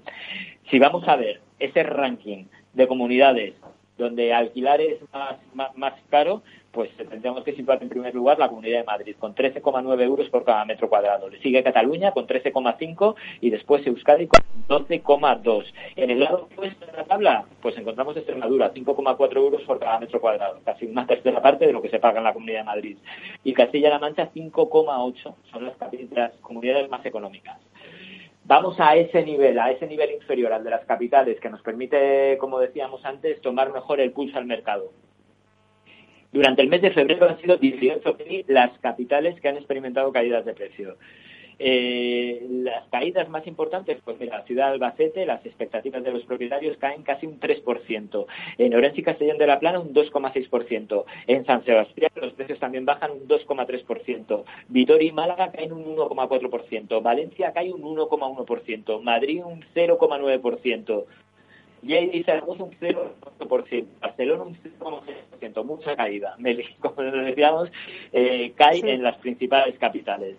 Si 0.71 0.78
vamos 0.78 1.07
a 1.07 1.16
ver 1.16 1.40
ese 1.59 1.83
ranking 1.85 2.47
de 2.73 2.88
comunidades 2.88 3.55
donde 3.98 4.32
alquilar 4.32 4.80
es 4.80 4.98
más, 5.12 5.76
más, 5.76 5.94
caro, 6.10 6.42
pues 6.70 6.90
tendríamos 6.96 7.42
que 7.44 7.54
situar 7.54 7.82
en 7.82 7.88
primer 7.88 8.14
lugar 8.14 8.38
la 8.38 8.48
Comunidad 8.48 8.80
de 8.80 8.84
Madrid, 8.84 9.16
con 9.18 9.34
13,9 9.34 10.02
euros 10.02 10.28
por 10.28 10.44
cada 10.44 10.64
metro 10.64 10.88
cuadrado. 10.88 11.28
Le 11.30 11.40
sigue 11.40 11.62
Cataluña 11.62 12.12
con 12.12 12.26
13,5 12.26 13.14
y 13.40 13.50
después 13.50 13.86
Euskadi 13.86 14.26
con 14.26 14.86
12,2. 14.86 15.64
En 15.96 16.10
el 16.10 16.20
lado 16.20 16.48
opuesto 16.52 16.84
de 16.84 16.92
la 16.92 17.04
tabla, 17.04 17.44
pues 17.62 17.76
encontramos 17.78 18.16
Extremadura, 18.16 18.74
5,4 18.74 19.36
euros 19.36 19.62
por 19.62 19.78
cada 19.78 19.98
metro 19.98 20.20
cuadrado, 20.20 20.60
casi 20.64 20.86
una 20.86 21.06
tercera 21.06 21.40
parte 21.40 21.66
de 21.66 21.72
lo 21.72 21.80
que 21.80 21.88
se 21.88 21.98
paga 21.98 22.18
en 22.18 22.24
la 22.24 22.34
Comunidad 22.34 22.60
de 22.60 22.64
Madrid. 22.64 22.98
Y 23.42 23.54
Castilla-La 23.54 23.98
Mancha, 23.98 24.30
5,8. 24.34 25.34
Son 25.50 25.64
las, 25.64 25.74
las 26.12 26.32
comunidades 26.42 26.90
más 26.90 27.04
económicas 27.06 27.58
vamos 28.46 28.78
a 28.78 28.94
ese 28.96 29.22
nivel, 29.24 29.58
a 29.58 29.70
ese 29.70 29.86
nivel 29.86 30.12
inferior 30.12 30.52
al 30.52 30.64
de 30.64 30.70
las 30.70 30.84
capitales, 30.84 31.40
que 31.40 31.50
nos 31.50 31.62
permite, 31.62 32.36
como 32.38 32.58
decíamos 32.58 33.04
antes, 33.04 33.40
tomar 33.40 33.72
mejor 33.72 34.00
el 34.00 34.12
pulso 34.12 34.38
al 34.38 34.46
mercado. 34.46 34.92
Durante 36.32 36.62
el 36.62 36.68
mes 36.68 36.82
de 36.82 36.90
febrero 36.90 37.28
han 37.28 37.40
sido 37.40 37.56
18 37.56 38.16
las 38.48 38.78
capitales 38.78 39.40
que 39.40 39.48
han 39.48 39.56
experimentado 39.56 40.12
caídas 40.12 40.44
de 40.44 40.54
precio. 40.54 40.96
Eh, 41.58 42.46
las 42.50 42.86
caídas 42.88 43.28
más 43.30 43.46
importantes, 43.46 43.98
pues 44.04 44.20
mira, 44.20 44.42
ciudad 44.42 44.66
de 44.66 44.72
Albacete, 44.75 45.25
las 45.25 45.44
expectativas 45.46 46.04
de 46.04 46.12
los 46.12 46.22
propietarios 46.25 46.76
caen 46.76 47.02
casi 47.02 47.26
un 47.26 47.40
3%. 47.40 48.26
En 48.58 48.75
Orense 48.75 49.00
y 49.00 49.04
Castellón 49.04 49.38
de 49.38 49.46
la 49.46 49.58
Plana 49.58 49.80
un 49.80 49.94
2,6%. 49.94 51.04
En 51.26 51.46
San 51.46 51.64
Sebastián 51.64 52.10
los 52.16 52.34
precios 52.34 52.58
también 52.58 52.84
bajan 52.84 53.10
un 53.12 53.26
2,3%. 53.26 54.44
Vitoria 54.68 55.08
y 55.08 55.12
Málaga 55.12 55.50
caen 55.50 55.72
un 55.72 55.96
1,4%. 55.96 57.02
Valencia 57.02 57.52
cae 57.52 57.72
un 57.72 57.82
1,1%. 57.82 59.02
Madrid 59.02 59.42
un 59.44 59.62
0,9%. 59.75 61.04
Y 61.82 62.22
Zaragoza 62.25 62.64
un 62.64 62.72
0,8%, 62.72 63.86
Barcelona 64.00 64.42
un 64.42 64.56
0,6%, 64.56 65.64
mucha 65.64 65.94
caída. 65.94 66.36
Como 66.80 67.02
decíamos, 67.02 67.70
eh, 68.12 68.52
cae 68.56 68.78
en 68.78 69.02
las 69.02 69.16
principales 69.18 69.78
capitales. 69.78 70.36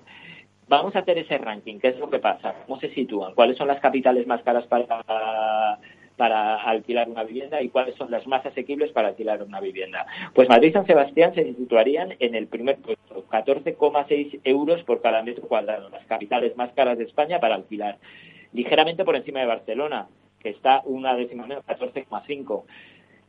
Vamos 0.70 0.96
a 0.96 1.00
hacer 1.00 1.18
ese 1.18 1.38
ranking. 1.38 1.80
¿Qué 1.80 1.90
es 1.90 2.00
lo 2.00 2.10
que 2.10 2.20
pasa? 2.20 2.54
¿Cómo 2.66 2.80
se 2.80 2.94
sitúan? 2.94 3.34
¿Cuáles 3.36 3.58
son 3.58 3.68
las 3.68 3.80
capitales 3.80 4.28
más 4.28 4.42
caras 4.42 4.66
para, 4.68 5.80
para 6.18 6.56
alquilar 6.56 7.10
una 7.10 7.24
vivienda 7.24 7.62
y 7.62 7.70
cuáles 7.70 7.96
son 7.96 8.12
las 8.12 8.28
más 8.28 8.46
asequibles 8.46 8.92
para 8.92 9.10
alquilar 9.10 9.42
una 9.44 9.62
vivienda? 9.62 10.06
Pues 10.34 10.50
Madrid 10.50 10.70
y 10.70 10.74
San 10.74 10.86
Sebastián 10.86 11.34
se 11.34 11.54
situarían 11.54 12.16
en 12.20 12.36
el 12.36 12.48
primer 12.48 12.78
puesto, 12.78 13.26
14,6 13.30 14.42
euros 14.44 14.84
por 14.84 15.02
cada 15.02 15.24
metro 15.24 15.48
cuadrado, 15.48 15.90
las 15.90 16.06
capitales 16.06 16.58
más 16.58 16.74
caras 16.74 16.98
de 16.98 17.06
España 17.06 17.40
para 17.40 17.56
alquilar. 17.56 17.98
Ligeramente 18.52 19.06
por 19.06 19.16
encima 19.16 19.40
de 19.40 19.46
Barcelona, 19.46 20.08
que 20.40 20.50
está 20.50 20.82
una 20.84 21.16
décima 21.16 21.48
menos, 21.48 21.66
14,5. 21.66 22.64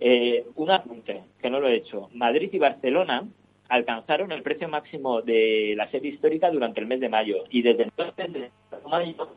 Eh, 0.00 0.44
un 0.56 0.70
apunte, 0.70 1.22
que 1.40 1.50
no 1.50 1.60
lo 1.60 1.68
he 1.68 1.76
hecho. 1.76 2.08
Madrid 2.14 2.50
y 2.52 2.58
Barcelona 2.58 3.24
alcanzaron 3.68 4.32
el 4.32 4.42
precio 4.42 4.68
máximo 4.68 5.22
de 5.22 5.74
la 5.76 5.90
serie 5.90 6.12
histórica 6.12 6.50
durante 6.50 6.80
el 6.80 6.86
mes 6.86 7.00
de 7.00 7.08
mayo 7.08 7.44
y 7.50 7.62
desde 7.62 7.84
entonces, 7.84 8.32
desde 8.32 8.50
mayo, 8.88 9.28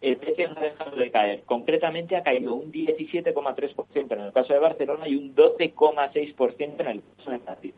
el 0.00 0.16
precio 0.16 0.48
no 0.48 0.58
ha 0.58 0.64
dejado 0.64 0.96
de 0.96 1.10
caer. 1.10 1.42
Concretamente 1.44 2.16
ha 2.16 2.22
caído 2.22 2.54
un 2.54 2.72
17,3% 2.72 4.12
en 4.12 4.20
el 4.20 4.32
caso 4.32 4.52
de 4.52 4.58
Barcelona 4.58 5.08
y 5.08 5.16
un 5.16 5.34
12,6% 5.34 6.80
en 6.80 6.86
el 6.86 7.02
caso 7.16 7.30
de 7.30 7.38
Madrid. 7.38 7.74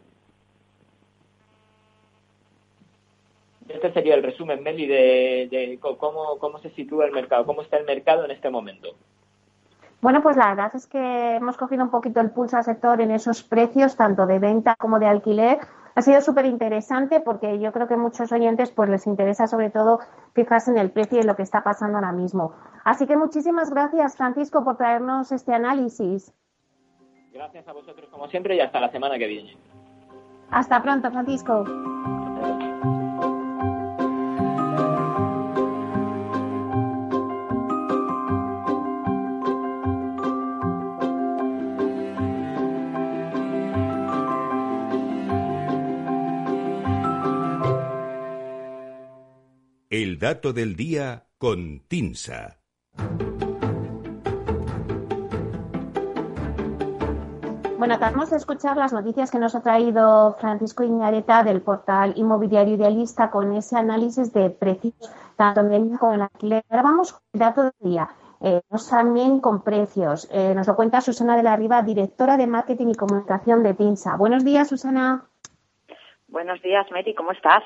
Este 3.69 3.93
sería 3.93 4.15
el 4.15 4.23
resumen, 4.23 4.63
Meli, 4.63 4.87
de, 4.87 5.49
de 5.51 5.79
cómo, 5.81 6.39
cómo 6.39 6.59
se 6.59 6.71
sitúa 6.71 7.07
el 7.07 7.13
mercado, 7.13 7.47
cómo 7.47 7.63
está 7.63 7.79
el 7.79 7.87
mercado 7.87 8.25
en 8.25 8.31
este 8.31 8.51
momento. 8.51 8.95
Bueno, 10.03 10.23
pues 10.23 10.37
la 10.37 10.49
verdad 10.49 10.71
es 10.75 10.87
que 10.87 11.37
hemos 11.37 11.57
cogido 11.57 11.83
un 11.83 11.91
poquito 11.91 12.21
el 12.21 12.31
pulso 12.31 12.59
al 12.59 12.65
sector 12.65 13.01
en 13.01 13.11
esos 13.11 13.43
precios, 13.43 13.97
tanto 13.97 14.27
de 14.27 14.39
venta 14.39 14.77
como 14.77 14.99
de 14.99 15.07
alquiler. 15.07 15.61
Ha 15.97 16.03
sido 16.03 16.21
súper 16.21 16.47
interesante 16.47 17.21
porque 17.21 17.59
yo 17.61 17.73
creo 17.73 17.87
que 17.87 17.97
muchos 17.97 18.33
oyentes 18.33 18.73
pues 18.73 18.89
les 18.89 19.07
interesa 19.07 19.47
sobre 19.47 19.71
todo 19.71 20.01
fijarse 20.35 20.71
en 20.71 20.79
el 20.79 20.91
precio 20.91 21.19
y 21.19 21.21
en 21.21 21.27
lo 21.27 21.37
que 21.37 21.43
está 21.43 21.63
pasando 21.63 21.99
ahora 21.99 22.13
mismo. 22.13 22.53
Así 22.85 23.07
que 23.07 23.17
muchísimas 23.17 23.71
gracias, 23.71 24.17
Francisco, 24.17 24.65
por 24.65 24.77
traernos 24.77 25.31
este 25.31 25.55
análisis. 25.55 26.35
Gracias 27.33 27.67
a 27.69 27.73
vosotros 27.73 28.09
como 28.11 28.29
siempre 28.29 28.57
y 28.57 28.61
hasta 28.61 28.81
la 28.81 28.91
semana 28.91 29.19
que 29.19 29.27
viene. 29.27 29.57
Hasta 30.51 30.83
pronto, 30.83 31.11
Francisco. 31.11 31.65
El 49.97 50.19
dato 50.19 50.53
del 50.53 50.75
día 50.75 51.23
con 51.39 51.79
Tinsa. 51.87 52.59
Bueno, 57.79 57.95
acabamos 57.95 58.31
de 58.31 58.39
escuchar 58.39 58.77
las 58.77 58.93
noticias 58.93 59.31
que 59.31 59.39
nos 59.39 59.55
ha 59.55 59.63
traído 59.63 60.35
Francisco 60.41 60.83
Iñareta 60.83 61.45
del 61.45 61.63
portal 61.63 62.13
Inmobiliario 62.17 62.75
Idealista 62.75 63.31
con 63.31 63.53
ese 63.53 63.77
análisis 63.77 64.33
de 64.33 64.51
precios 64.51 64.95
tanto 65.37 65.61
en 65.61 65.69
venta 65.69 65.99
como 65.99 66.15
en 66.15 66.23
alquiler. 66.23 66.65
Ahora 66.71 66.83
vamos 66.83 67.13
con 67.13 67.23
el 67.33 67.39
dato 67.39 67.63
del 67.63 67.93
día. 67.93 68.09
Eh, 68.41 68.63
también 68.91 69.39
con 69.39 69.63
precios. 69.63 70.29
Eh, 70.33 70.55
nos 70.57 70.67
lo 70.67 70.75
cuenta 70.75 71.03
Susana 71.03 71.37
de 71.37 71.45
la 71.45 71.55
Riva, 71.55 71.83
directora 71.83 72.37
de 72.37 72.49
Marketing 72.49 72.89
y 72.89 72.95
Comunicación 72.97 73.63
de 73.63 73.75
Tinsa. 73.75 74.17
Buenos 74.17 74.45
días, 74.45 74.69
Susana. 74.69 75.27
Buenos 76.27 76.61
días, 76.63 76.85
Meti, 76.91 77.15
¿cómo 77.15 77.31
estás? 77.31 77.63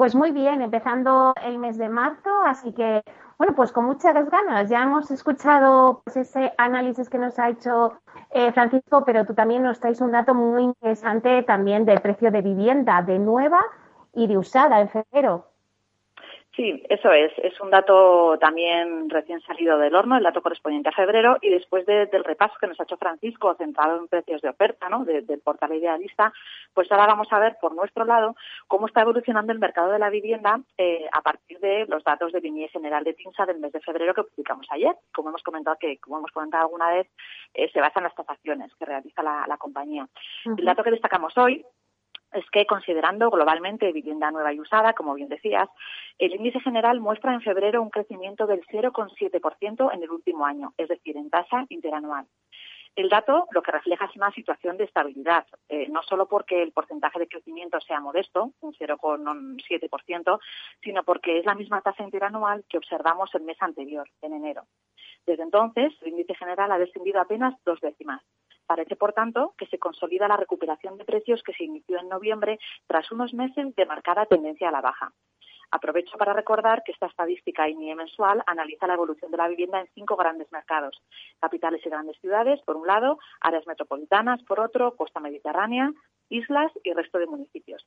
Pues 0.00 0.14
muy 0.14 0.30
bien, 0.30 0.62
empezando 0.62 1.34
el 1.44 1.58
mes 1.58 1.76
de 1.76 1.90
marzo, 1.90 2.30
así 2.46 2.72
que, 2.72 3.04
bueno, 3.36 3.54
pues 3.54 3.70
con 3.70 3.84
muchas 3.84 4.14
ganas. 4.30 4.70
Ya 4.70 4.82
hemos 4.82 5.10
escuchado 5.10 6.00
pues, 6.02 6.16
ese 6.16 6.54
análisis 6.56 7.10
que 7.10 7.18
nos 7.18 7.38
ha 7.38 7.50
hecho 7.50 8.00
eh, 8.30 8.50
Francisco, 8.52 9.04
pero 9.04 9.26
tú 9.26 9.34
también 9.34 9.62
nos 9.62 9.78
traes 9.78 10.00
un 10.00 10.12
dato 10.12 10.34
muy 10.34 10.62
interesante 10.62 11.42
también 11.42 11.84
del 11.84 12.00
precio 12.00 12.30
de 12.30 12.40
vivienda, 12.40 13.02
de 13.02 13.18
nueva 13.18 13.60
y 14.14 14.26
de 14.26 14.38
usada 14.38 14.80
en 14.80 14.88
febrero. 14.88 15.49
Sí, 16.60 16.82
eso 16.90 17.10
es. 17.10 17.32
Es 17.38 17.58
un 17.62 17.70
dato 17.70 18.36
también 18.38 19.08
recién 19.08 19.40
salido 19.40 19.78
del 19.78 19.94
horno, 19.94 20.18
el 20.18 20.22
dato 20.22 20.42
correspondiente 20.42 20.90
a 20.90 20.92
febrero, 20.92 21.38
y 21.40 21.48
después 21.48 21.86
del 21.86 22.22
repaso 22.22 22.52
que 22.60 22.66
nos 22.66 22.78
ha 22.78 22.82
hecho 22.82 22.98
Francisco, 22.98 23.54
centrado 23.54 23.98
en 23.98 24.08
precios 24.08 24.42
de 24.42 24.50
oferta, 24.50 24.90
¿no? 24.90 25.06
del 25.06 25.40
portal 25.42 25.72
idealista, 25.72 26.34
pues 26.74 26.92
ahora 26.92 27.06
vamos 27.06 27.28
a 27.30 27.38
ver 27.38 27.56
por 27.62 27.74
nuestro 27.74 28.04
lado 28.04 28.36
cómo 28.68 28.88
está 28.88 29.00
evolucionando 29.00 29.54
el 29.54 29.58
mercado 29.58 29.90
de 29.90 29.98
la 29.98 30.10
vivienda 30.10 30.60
eh, 30.76 31.06
a 31.10 31.22
partir 31.22 31.58
de 31.60 31.86
los 31.88 32.04
datos 32.04 32.30
de 32.30 32.40
Viñez 32.40 32.70
General 32.72 33.04
de 33.04 33.14
TINSA 33.14 33.46
del 33.46 33.58
mes 33.58 33.72
de 33.72 33.80
febrero 33.80 34.12
que 34.12 34.24
publicamos 34.24 34.66
ayer. 34.68 34.94
Como 35.14 35.30
hemos 35.30 35.42
comentado 35.42 35.78
que, 35.80 35.96
como 35.96 36.18
hemos 36.18 36.30
comentado 36.30 36.64
alguna 36.64 36.90
vez, 36.90 37.08
eh, 37.54 37.70
se 37.72 37.80
basa 37.80 38.00
en 38.00 38.04
las 38.04 38.14
tasaciones 38.14 38.70
que 38.74 38.84
realiza 38.84 39.22
la, 39.22 39.56
compañía. 39.56 40.06
El 40.44 40.64
dato 40.66 40.82
que 40.82 40.90
destacamos 40.90 41.32
hoy 41.38 41.64
es 42.32 42.48
que 42.50 42.66
considerando 42.66 43.30
globalmente 43.30 43.92
vivienda 43.92 44.30
nueva 44.30 44.52
y 44.52 44.60
usada, 44.60 44.92
como 44.92 45.14
bien 45.14 45.28
decías, 45.28 45.68
el 46.18 46.34
índice 46.34 46.60
general 46.60 47.00
muestra 47.00 47.34
en 47.34 47.40
febrero 47.40 47.82
un 47.82 47.90
crecimiento 47.90 48.46
del 48.46 48.64
0,7% 48.66 49.90
en 49.92 50.02
el 50.02 50.10
último 50.10 50.46
año, 50.46 50.72
es 50.76 50.88
decir, 50.88 51.16
en 51.16 51.30
tasa 51.30 51.66
interanual. 51.68 52.26
El 52.96 53.08
dato 53.08 53.46
lo 53.52 53.62
que 53.62 53.70
refleja 53.70 54.06
es 54.06 54.16
una 54.16 54.32
situación 54.32 54.76
de 54.76 54.84
estabilidad, 54.84 55.46
eh, 55.68 55.88
no 55.88 56.02
solo 56.02 56.26
porque 56.26 56.62
el 56.62 56.72
porcentaje 56.72 57.20
de 57.20 57.28
crecimiento 57.28 57.80
sea 57.80 58.00
modesto, 58.00 58.52
un 58.60 58.74
0,7%, 58.74 60.40
sino 60.82 61.04
porque 61.04 61.38
es 61.38 61.46
la 61.46 61.54
misma 61.54 61.82
tasa 61.82 62.02
interanual 62.02 62.64
que 62.68 62.78
observamos 62.78 63.32
el 63.34 63.42
mes 63.42 63.56
anterior, 63.60 64.08
en 64.22 64.34
enero. 64.34 64.64
Desde 65.24 65.44
entonces, 65.44 65.92
el 66.02 66.08
índice 66.08 66.34
general 66.34 66.72
ha 66.72 66.78
descendido 66.78 67.20
apenas 67.20 67.54
dos 67.64 67.80
décimas. 67.80 68.22
Parece, 68.70 68.94
por 68.94 69.12
tanto, 69.12 69.52
que 69.58 69.66
se 69.66 69.80
consolida 69.80 70.28
la 70.28 70.36
recuperación 70.36 70.96
de 70.96 71.04
precios 71.04 71.42
que 71.42 71.52
se 71.52 71.64
inició 71.64 71.98
en 71.98 72.08
noviembre 72.08 72.60
tras 72.86 73.10
unos 73.10 73.34
meses 73.34 73.74
de 73.74 73.84
marcada 73.84 74.26
tendencia 74.26 74.68
a 74.68 74.70
la 74.70 74.80
baja. 74.80 75.12
Aprovecho 75.72 76.16
para 76.16 76.34
recordar 76.34 76.84
que 76.84 76.92
esta 76.92 77.06
estadística 77.06 77.68
INIE 77.68 77.96
mensual 77.96 78.44
analiza 78.46 78.86
la 78.86 78.94
evolución 78.94 79.32
de 79.32 79.38
la 79.38 79.48
vivienda 79.48 79.80
en 79.80 79.88
cinco 79.92 80.14
grandes 80.14 80.52
mercados, 80.52 81.02
capitales 81.40 81.84
y 81.84 81.88
grandes 81.88 82.16
ciudades, 82.20 82.62
por 82.62 82.76
un 82.76 82.86
lado, 82.86 83.18
áreas 83.40 83.66
metropolitanas, 83.66 84.40
por 84.44 84.60
otro, 84.60 84.94
costa 84.94 85.18
mediterránea, 85.18 85.92
islas 86.28 86.70
y 86.84 86.92
resto 86.92 87.18
de 87.18 87.26
municipios. 87.26 87.84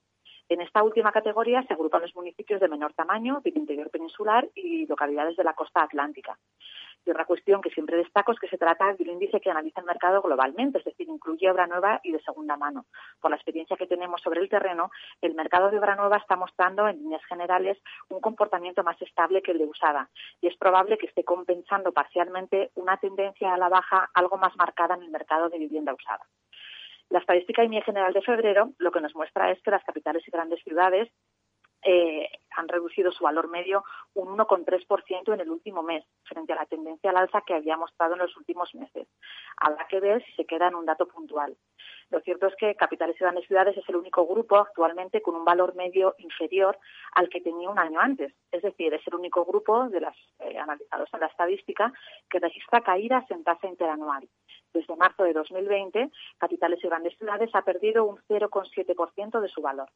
En 0.50 0.60
esta 0.60 0.84
última 0.84 1.14
categoría 1.14 1.64
se 1.64 1.74
agrupan 1.74 2.02
los 2.02 2.14
municipios 2.14 2.60
de 2.60 2.68
menor 2.68 2.94
tamaño, 2.94 3.40
del 3.42 3.58
interior 3.58 3.90
peninsular 3.90 4.50
y 4.54 4.86
localidades 4.86 5.38
de 5.38 5.46
la 5.46 5.54
costa 5.54 5.82
atlántica. 5.82 6.38
Y 7.06 7.12
otra 7.12 7.26
cuestión 7.26 7.62
que 7.62 7.70
siempre 7.70 7.98
destaco 7.98 8.32
es 8.32 8.40
que 8.40 8.48
se 8.48 8.58
trata 8.58 8.94
de 8.94 9.04
un 9.04 9.10
índice 9.10 9.42
que 9.42 9.52
analiza 9.52 9.82
el 9.82 9.86
mercado 9.86 10.22
globalmente, 10.22 10.78
es 10.78 10.86
decir, 10.86 11.08
incluye 11.10 11.52
obra 11.52 11.68
nueva 11.68 12.00
y 12.04 12.12
de 12.12 12.22
segunda 12.22 12.56
mano. 12.56 12.86
Por 13.20 13.32
la 13.32 13.38
experiencia 13.38 13.76
que 13.76 13.88
tenemos 13.88 14.22
sobre 14.22 14.42
el 14.42 14.50
terreno, 14.50 14.90
el 15.22 15.36
mercado 15.36 15.70
de 15.70 15.80
obra 15.80 15.96
nueva 15.96 16.18
está 16.18 16.36
mostrando 16.36 16.88
en 16.88 16.98
líneas 16.98 17.24
generales 17.26 17.78
un 18.10 18.22
comportamiento 18.22 18.84
más 18.84 19.02
estable 19.02 19.42
que 19.42 19.52
el 19.52 19.58
de 19.58 19.66
usada 19.66 20.10
y 20.42 20.48
es 20.48 20.58
probable 20.58 20.98
que 20.98 21.08
esté 21.08 21.24
compensando 21.24 21.92
parcialmente 21.92 22.72
una 22.76 22.98
tendencia 22.98 23.54
a 23.54 23.58
la 23.58 23.70
baja 23.70 24.10
algo 24.14 24.38
más 24.38 24.56
marcada 24.56 24.96
en 24.96 25.04
el 25.04 25.12
mercado 25.12 25.50
de 25.50 25.60
vivienda 25.60 25.94
usada. 25.94 26.26
La 27.10 27.20
estadística 27.20 27.64
IMIE 27.64 27.82
general 27.82 28.14
de 28.14 28.22
febrero 28.22 28.72
lo 28.78 28.92
que 28.92 29.02
nos 29.02 29.14
muestra 29.16 29.52
es 29.52 29.62
que 29.62 29.72
las 29.72 29.84
capitales 29.84 30.24
y 30.28 30.32
grandes 30.32 30.64
ciudades 30.64 31.10
eh, 31.86 32.30
han 32.56 32.68
reducido 32.68 33.12
su 33.12 33.24
valor 33.24 33.50
medio 33.50 33.84
un 34.14 34.38
1,3% 34.38 35.34
en 35.34 35.40
el 35.40 35.50
último 35.50 35.84
mes, 35.84 36.06
frente 36.24 36.54
a 36.54 36.58
la 36.58 36.66
tendencia 36.66 37.10
al 37.10 37.18
alza 37.18 37.42
que 37.42 37.54
había 37.54 37.78
mostrado 37.78 38.14
en 38.14 38.20
los 38.20 38.36
últimos 38.38 38.74
meses. 38.76 39.08
Habrá 39.58 39.88
que 39.88 40.00
ver 40.00 40.24
si 40.26 40.32
se 40.34 40.46
queda 40.46 40.68
en 40.68 40.76
un 40.76 40.86
dato 40.86 41.08
puntual. 41.08 41.56
Lo 42.10 42.20
cierto 42.22 42.48
es 42.48 42.56
que 42.58 42.76
capitales 42.76 43.16
y 43.16 43.24
grandes 43.24 43.48
ciudades 43.48 43.76
es 43.76 43.90
el 43.90 43.96
único 43.96 44.26
grupo 44.28 44.58
actualmente 44.58 45.22
con 45.22 45.36
un 45.36 45.46
valor 45.46 45.76
medio 45.76 46.14
inferior 46.20 46.78
al 47.14 47.30
que 47.30 47.42
tenía 47.42 47.70
un 47.70 47.80
año 47.80 48.00
antes. 48.00 48.34
Es 48.52 48.62
decir, 48.62 48.94
es 48.94 49.06
el 49.08 49.16
único 49.16 49.46
grupo 49.46 49.90
de 49.90 50.02
las 50.02 50.16
eh, 50.40 50.58
analizados 50.58 51.10
en 51.14 51.20
la 51.22 51.28
estadística 51.28 51.92
que 52.30 52.40
registra 52.40 52.82
caídas 52.82 53.30
en 53.32 53.44
tasa 53.44 53.68
interanual. 53.68 54.28
Desde 54.74 54.96
marzo 54.96 55.24
de 55.24 55.34
2020, 55.34 56.12
capitales 56.38 56.80
y 56.84 56.88
grandes 56.88 57.18
ciudades 57.18 57.50
ha 57.54 57.64
perdido 57.64 58.06
un 58.06 58.18
0,7% 58.28 59.40
de 59.40 59.50
su 59.50 59.62
valor. 59.62 59.90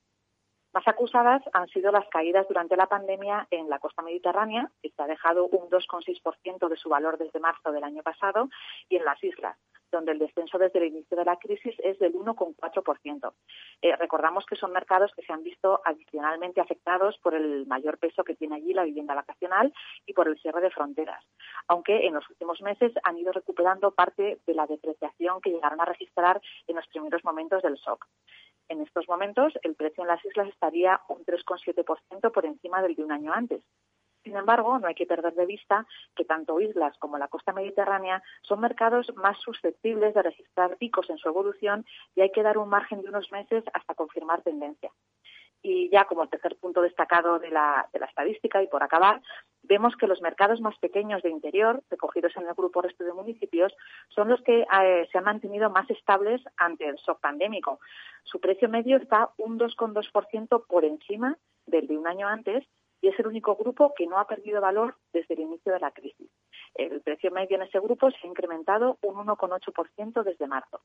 Más 0.78 0.88
acusadas 0.88 1.42
han 1.54 1.68
sido 1.70 1.92
las 1.92 2.08
caídas 2.10 2.48
durante 2.48 2.78
la 2.78 2.86
pandemia 2.86 3.48
en 3.50 3.68
la 3.68 3.80
costa 3.80 4.04
mediterránea, 4.04 4.70
que 4.80 4.92
se 4.92 5.02
ha 5.02 5.08
dejado 5.08 5.48
un 5.48 5.72
2,6% 5.72 6.70
de 6.70 6.78
su 6.78 6.88
valor 6.88 7.18
desde 7.18 7.40
marzo 7.40 7.72
del 7.72 7.84
año 7.84 8.04
pasado, 8.04 8.48
y 8.88 8.98
en 8.98 9.04
las 9.04 9.24
islas, 9.24 9.58
donde 9.92 10.12
el 10.12 10.20
descenso 10.20 10.60
desde 10.60 10.78
el 10.78 10.86
inicio 10.94 11.18
de 11.18 11.26
la 11.26 11.38
crisis 11.38 11.74
es 11.80 11.98
del 11.98 12.14
1,4%. 12.14 13.34
Eh, 13.82 13.96
recordamos 13.96 14.46
que 14.46 14.56
son 14.56 14.72
mercados 14.72 15.12
que 15.16 15.24
se 15.24 15.34
han 15.34 15.42
visto 15.42 15.82
adicionalmente 15.84 16.62
afectados 16.62 17.18
por 17.24 17.34
el 17.34 17.66
mayor 17.66 17.98
peso 17.98 18.24
que 18.24 18.36
tiene 18.36 18.58
allí 18.58 18.72
la 18.72 18.84
vivienda 18.84 19.16
vacacional 19.16 19.74
y 20.06 20.14
por 20.14 20.28
el 20.28 20.38
cierre 20.38 20.62
de 20.62 20.70
fronteras, 20.70 21.26
aunque 21.68 22.06
en 22.06 22.14
los 22.14 22.30
últimos 22.30 22.62
meses 22.62 22.94
han 23.02 23.18
ido 23.18 23.32
recuperando 23.32 23.90
parte 23.90 24.42
de 24.46 24.54
la 24.54 24.68
depreciación 24.68 25.42
que 25.42 25.50
llegaron 25.50 25.82
a 25.82 25.86
registrar 25.86 26.40
en 26.68 26.76
los 26.76 26.86
primeros 26.86 27.26
momentos 27.26 27.64
del 27.64 27.78
shock. 27.78 28.06
En 28.70 28.82
estos 28.82 29.08
momentos, 29.08 29.54
el 29.64 29.76
precio 29.76 30.04
en 30.04 30.10
las 30.10 30.24
islas 30.26 30.50
estaría 30.50 31.00
un 31.08 31.24
3,7% 31.26 32.32
por 32.32 32.46
encima 32.46 32.82
del 32.82 32.96
de 32.96 33.04
un 33.04 33.12
año 33.12 33.34
antes. 33.34 33.64
Sin 34.24 34.36
embargo, 34.36 34.78
no 34.78 34.88
hay 34.88 34.96
que 34.96 35.06
perder 35.06 35.34
de 35.36 35.46
vista 35.46 35.88
que 36.14 36.26
tanto 36.26 36.60
islas 36.60 36.98
como 36.98 37.18
la 37.18 37.30
costa 37.30 37.54
mediterránea 37.54 38.22
son 38.42 38.60
mercados 38.60 39.10
más 39.16 39.38
susceptibles 39.40 40.14
de 40.14 40.22
registrar 40.22 40.76
picos 40.76 41.10
en 41.10 41.18
su 41.18 41.30
evolución 41.30 41.86
y 42.14 42.20
hay 42.20 42.32
que 42.32 42.44
dar 42.44 42.58
un 42.58 42.68
margen 42.68 43.02
de 43.02 43.08
unos 43.08 43.32
meses 43.32 43.64
hasta 43.74 43.96
confirmar 43.96 44.42
tendencia. 44.42 44.92
Y 45.62 45.90
ya 45.90 46.04
como 46.06 46.28
tercer 46.28 46.58
punto 46.58 46.82
destacado 46.82 47.40
de 47.40 47.52
la, 47.52 47.88
de 47.94 48.00
la 48.00 48.08
estadística 48.08 48.62
y 48.62 48.68
por 48.68 48.84
acabar, 48.84 49.22
vemos 49.68 49.96
que 49.96 50.08
los 50.08 50.22
mercados 50.22 50.62
más 50.62 50.78
pequeños 50.80 51.22
de 51.22 51.30
interior, 51.30 51.84
recogidos 51.90 52.36
en 52.38 52.48
el 52.48 52.54
grupo 52.54 52.82
resto 52.82 53.04
de 53.04 53.14
municipios, 53.14 53.74
son 54.10 54.30
los 54.30 54.42
que 54.42 54.62
eh, 54.62 55.08
se 55.12 55.18
han 55.18 55.26
mantenido 55.26 55.70
más 55.70 55.90
estables 55.90 56.42
ante 56.58 56.88
el 56.88 56.96
shock 56.96 57.20
pandémico. 57.20 57.80
Su 58.24 58.40
precio 58.40 58.70
medio 58.70 58.98
está 58.98 59.30
un 59.38 59.60
2,2% 59.60 60.66
por 60.68 60.86
encima 60.86 61.38
del 61.66 61.88
de 61.88 61.98
un 61.98 62.08
año 62.08 62.28
antes 62.28 62.66
y 63.02 63.10
es 63.10 63.20
el 63.20 63.28
único 63.28 63.56
grupo 63.56 63.94
que 63.96 64.08
no 64.08 64.18
ha 64.18 64.28
perdido 64.28 64.62
valor 64.62 64.96
desde 65.14 65.36
el 65.36 65.42
inicio 65.42 65.74
de 65.74 65.80
la 65.80 65.92
crisis. 65.92 66.30
El 66.78 67.02
precio 67.02 67.32
medio 67.32 67.56
en 67.56 67.64
ese 67.64 67.80
grupo 67.80 68.12
se 68.12 68.18
ha 68.22 68.30
incrementado 68.30 69.00
un 69.02 69.16
1,8% 69.16 70.24
desde 70.24 70.46
marzo. 70.46 70.82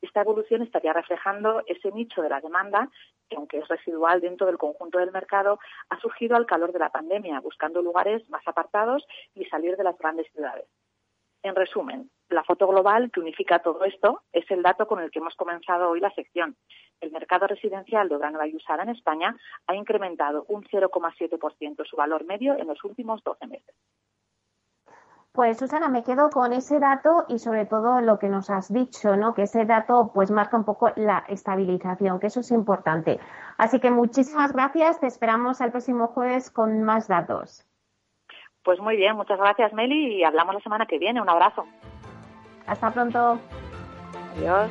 Esta 0.00 0.20
evolución 0.20 0.62
estaría 0.62 0.92
reflejando 0.92 1.60
ese 1.66 1.90
nicho 1.90 2.22
de 2.22 2.28
la 2.28 2.40
demanda 2.40 2.88
que, 3.28 3.34
aunque 3.34 3.58
es 3.58 3.66
residual 3.66 4.20
dentro 4.20 4.46
del 4.46 4.58
conjunto 4.58 4.98
del 4.98 5.10
mercado, 5.10 5.58
ha 5.88 5.98
surgido 5.98 6.36
al 6.36 6.46
calor 6.46 6.72
de 6.72 6.78
la 6.78 6.90
pandemia, 6.90 7.40
buscando 7.40 7.82
lugares 7.82 8.28
más 8.30 8.46
apartados 8.46 9.04
y 9.34 9.44
salir 9.46 9.76
de 9.76 9.82
las 9.82 9.98
grandes 9.98 10.30
ciudades. 10.30 10.66
En 11.42 11.56
resumen, 11.56 12.10
la 12.28 12.44
foto 12.44 12.68
global 12.68 13.10
que 13.10 13.20
unifica 13.20 13.58
todo 13.58 13.84
esto 13.84 14.22
es 14.32 14.48
el 14.52 14.62
dato 14.62 14.86
con 14.86 15.00
el 15.00 15.10
que 15.10 15.18
hemos 15.18 15.34
comenzado 15.34 15.90
hoy 15.90 15.98
la 15.98 16.14
sección. 16.14 16.56
El 17.00 17.10
mercado 17.10 17.48
residencial 17.48 18.08
de 18.08 18.14
obra 18.14 18.30
nueva 18.30 18.46
y 18.46 18.54
usada 18.54 18.84
en 18.84 18.90
España 18.90 19.36
ha 19.66 19.74
incrementado 19.74 20.44
un 20.48 20.62
0,7% 20.62 21.84
su 21.84 21.96
valor 21.96 22.24
medio 22.24 22.56
en 22.56 22.68
los 22.68 22.82
últimos 22.84 23.22
12 23.24 23.48
meses. 23.48 23.74
Pues 25.34 25.58
Susana, 25.58 25.88
me 25.88 26.04
quedo 26.04 26.30
con 26.30 26.52
ese 26.52 26.78
dato 26.78 27.24
y 27.26 27.40
sobre 27.40 27.66
todo 27.66 28.00
lo 28.00 28.20
que 28.20 28.28
nos 28.28 28.50
has 28.50 28.72
dicho, 28.72 29.16
¿no? 29.16 29.34
Que 29.34 29.42
ese 29.42 29.64
dato 29.64 30.12
pues 30.14 30.30
marca 30.30 30.56
un 30.56 30.64
poco 30.64 30.92
la 30.94 31.24
estabilización, 31.26 32.20
que 32.20 32.28
eso 32.28 32.38
es 32.38 32.52
importante. 32.52 33.18
Así 33.58 33.80
que 33.80 33.90
muchísimas 33.90 34.52
gracias, 34.52 35.00
te 35.00 35.08
esperamos 35.08 35.60
el 35.60 35.72
próximo 35.72 36.06
jueves 36.06 36.52
con 36.52 36.84
más 36.84 37.08
datos. 37.08 37.66
Pues 38.62 38.78
muy 38.78 38.96
bien, 38.96 39.16
muchas 39.16 39.40
gracias 39.40 39.72
Meli 39.72 40.18
y 40.18 40.22
hablamos 40.22 40.54
la 40.54 40.60
semana 40.60 40.86
que 40.86 41.00
viene. 41.00 41.20
Un 41.20 41.28
abrazo. 41.28 41.64
Hasta 42.68 42.92
pronto. 42.92 43.40
Adiós. 44.36 44.70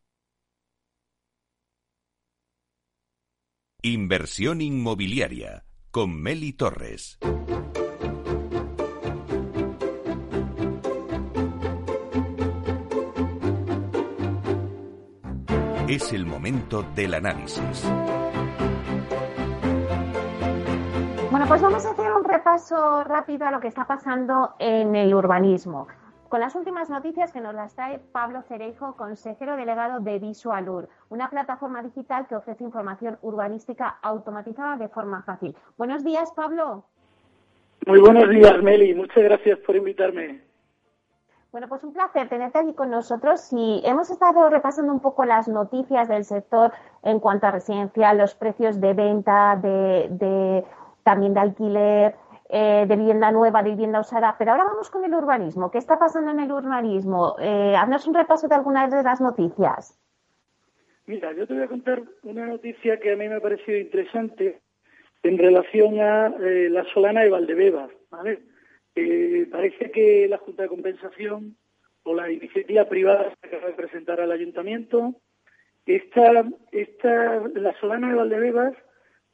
Inversión 3.83 4.61
inmobiliaria 4.61 5.63
con 5.89 6.21
Meli 6.21 6.53
Torres. 6.53 7.17
Es 15.87 16.13
el 16.13 16.27
momento 16.27 16.83
del 16.93 17.15
análisis. 17.15 17.91
Bueno, 21.31 21.47
pues 21.47 21.61
vamos 21.63 21.83
a 21.83 21.89
hacer 21.89 22.13
un 22.13 22.23
repaso 22.23 23.03
rápido 23.03 23.47
a 23.47 23.51
lo 23.51 23.59
que 23.59 23.69
está 23.69 23.87
pasando 23.87 24.53
en 24.59 24.95
el 24.95 25.11
urbanismo. 25.11 25.87
Con 26.31 26.39
las 26.39 26.55
últimas 26.55 26.89
noticias 26.89 27.33
que 27.33 27.41
nos 27.41 27.53
las 27.53 27.75
trae 27.75 27.99
Pablo 27.99 28.41
Cerejo, 28.43 28.95
consejero 28.95 29.57
delegado 29.57 29.99
de 29.99 30.17
Visualur, 30.17 30.87
una 31.09 31.29
plataforma 31.29 31.83
digital 31.83 32.25
que 32.25 32.37
ofrece 32.37 32.63
información 32.63 33.17
urbanística 33.21 33.99
automatizada 34.01 34.77
de 34.77 34.87
forma 34.87 35.23
fácil. 35.23 35.53
Buenos 35.77 36.05
días, 36.05 36.31
Pablo. 36.31 36.85
Muy 37.85 37.99
buenos 37.99 38.29
días, 38.29 38.63
Meli. 38.63 38.95
Muchas 38.95 39.21
gracias 39.25 39.59
por 39.59 39.75
invitarme. 39.75 40.41
Bueno, 41.51 41.67
pues 41.67 41.83
un 41.83 41.91
placer 41.91 42.29
tenerte 42.29 42.59
aquí 42.59 42.73
con 42.75 42.91
nosotros 42.91 43.51
y 43.51 43.81
hemos 43.83 44.09
estado 44.09 44.49
repasando 44.49 44.93
un 44.93 45.01
poco 45.01 45.25
las 45.25 45.49
noticias 45.49 46.07
del 46.07 46.23
sector 46.23 46.71
en 47.03 47.19
cuanto 47.19 47.47
a 47.47 47.51
residencial, 47.51 48.17
los 48.17 48.35
precios 48.35 48.79
de 48.79 48.93
venta, 48.93 49.57
de 49.57 50.63
también 51.03 51.33
de 51.33 51.39
alquiler, 51.41 52.15
eh, 52.53 52.85
de 52.85 52.95
vivienda 52.97 53.31
nueva, 53.31 53.63
de 53.63 53.69
vivienda 53.69 54.01
usada. 54.01 54.35
Pero 54.37 54.51
ahora 54.51 54.65
vamos 54.65 54.91
con 54.91 55.05
el 55.05 55.13
urbanismo. 55.13 55.71
¿Qué 55.71 55.77
está 55.77 55.97
pasando 55.97 56.31
en 56.31 56.41
el 56.41 56.51
urbanismo? 56.51 57.37
Eh, 57.39 57.73
haznos 57.77 58.05
un 58.07 58.13
repaso 58.13 58.49
de 58.49 58.55
algunas 58.55 58.91
de 58.91 59.01
las 59.03 59.21
noticias. 59.21 59.97
Mira, 61.05 61.31
yo 61.31 61.47
te 61.47 61.53
voy 61.53 61.63
a 61.63 61.67
contar 61.67 62.03
una 62.23 62.45
noticia 62.47 62.99
que 62.99 63.13
a 63.13 63.15
mí 63.15 63.29
me 63.29 63.35
ha 63.35 63.39
parecido 63.39 63.77
interesante 63.77 64.59
en 65.23 65.37
relación 65.37 66.01
a 66.01 66.27
eh, 66.27 66.69
la 66.69 66.83
Solana 66.93 67.21
de 67.21 67.29
Valdebebas. 67.29 67.89
parece 68.09 69.91
que 69.91 70.27
la 70.27 70.37
Junta 70.39 70.63
de 70.63 70.69
Compensación 70.69 71.55
o 72.03 72.13
la 72.13 72.29
iniciativa 72.29 72.83
privada 72.89 73.33
se 73.39 73.47
acaba 73.47 73.67
de 73.67 73.73
presentar 73.75 74.19
al 74.19 74.31
ayuntamiento. 74.31 75.15
Esta, 75.85 76.43
esta, 76.73 77.47
la 77.55 77.79
Solana 77.79 78.09
de 78.09 78.15
Valdebebas 78.15 78.73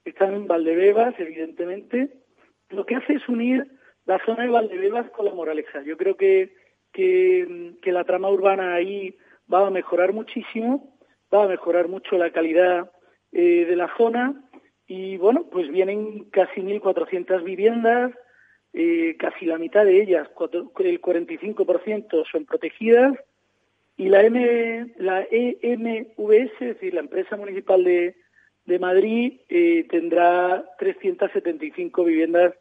está 0.06 0.28
en 0.28 0.46
Valdebebas, 0.46 1.16
evidentemente, 1.18 2.27
lo 2.70 2.86
que 2.86 2.96
hace 2.96 3.14
es 3.14 3.28
unir 3.30 3.66
la 4.06 4.20
zona 4.26 4.44
de 4.44 4.50
Valdebebas 4.50 5.10
con 5.12 5.26
la 5.26 5.34
Moraleja. 5.34 5.82
Yo 5.84 5.98
creo 5.98 6.16
que, 6.16 6.54
que, 6.94 7.92
la 7.92 8.04
trama 8.04 8.30
urbana 8.30 8.74
ahí 8.76 9.16
va 9.52 9.68
a 9.68 9.72
mejorar 9.72 10.14
muchísimo, 10.14 10.98
va 11.34 11.44
a 11.44 11.48
mejorar 11.48 11.88
mucho 11.88 12.18
la 12.18 12.32
calidad 12.32 12.92
eh, 13.32 13.66
de 13.66 13.76
la 13.76 13.90
zona 13.98 14.42
Y 14.88 15.18
bueno, 15.18 15.46
pues 15.52 15.70
vienen 15.70 16.30
casi 16.32 16.62
1.400 16.62 17.44
viviendas, 17.44 18.14
eh, 18.74 19.16
casi 19.20 19.46
la 19.46 19.58
mitad 19.58 19.84
de 19.84 20.02
ellas, 20.02 20.30
el 20.80 21.02
45% 21.02 22.26
son 22.32 22.46
protegidas, 22.46 23.14
y 23.98 24.10
la, 24.10 24.22
M, 24.22 24.94
la 24.98 25.28
EMVS, 25.30 26.52
es 26.60 26.60
decir, 26.60 26.94
la 26.94 27.00
empresa 27.02 27.36
municipal 27.36 27.84
de, 27.84 28.16
de 28.68 28.80
Madrid, 28.80 29.40
eh, 29.50 29.88
tendrá 29.90 30.64
375 30.78 32.04
viviendas 32.04 32.54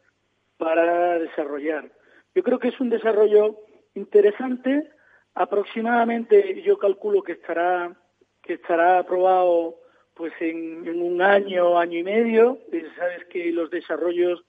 para 0.57 1.19
desarrollar. 1.19 1.91
Yo 2.33 2.43
creo 2.43 2.59
que 2.59 2.69
es 2.69 2.79
un 2.79 2.89
desarrollo 2.89 3.57
interesante. 3.93 4.89
Aproximadamente 5.35 6.61
yo 6.63 6.77
calculo 6.77 7.21
que 7.21 7.33
estará 7.33 7.95
que 8.41 8.53
estará 8.53 8.99
aprobado 8.99 9.75
pues 10.13 10.31
en, 10.39 11.01
un 11.01 11.21
año, 11.21 11.77
año 11.77 11.99
y 11.99 12.03
medio. 12.03 12.59
Eh, 12.71 12.85
sabes 12.97 13.25
que 13.25 13.51
los 13.51 13.69
desarrollos 13.69 14.43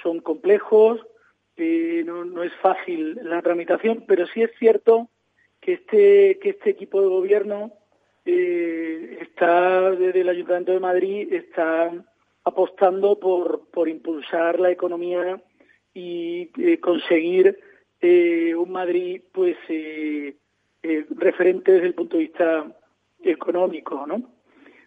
son 0.00 0.20
complejos, 0.20 1.00
no, 1.56 2.24
no, 2.24 2.42
es 2.42 2.52
fácil 2.62 3.18
la 3.22 3.42
tramitación, 3.42 4.04
pero 4.06 4.26
sí 4.26 4.42
es 4.42 4.50
cierto 4.58 5.08
que 5.60 5.74
este, 5.74 6.38
que 6.40 6.50
este 6.50 6.70
equipo 6.70 7.00
de 7.00 7.08
gobierno 7.08 7.72
eh, 8.24 9.18
está, 9.20 9.90
desde 9.92 10.20
el 10.20 10.28
Ayuntamiento 10.28 10.72
de 10.72 10.80
Madrid, 10.80 11.32
está 11.32 11.92
apostando 12.44 13.18
por, 13.18 13.68
por 13.70 13.88
impulsar 13.88 14.60
la 14.60 14.70
economía 14.70 15.40
y 15.92 16.50
eh, 16.58 16.78
conseguir 16.80 17.58
eh, 18.00 18.54
un 18.54 18.70
Madrid 18.70 19.22
pues 19.32 19.56
eh, 19.68 20.36
referente 20.82 21.72
desde 21.72 21.86
el 21.86 21.94
punto 21.94 22.16
de 22.16 22.24
vista 22.24 22.66
económico, 23.22 24.06
¿no? 24.06 24.34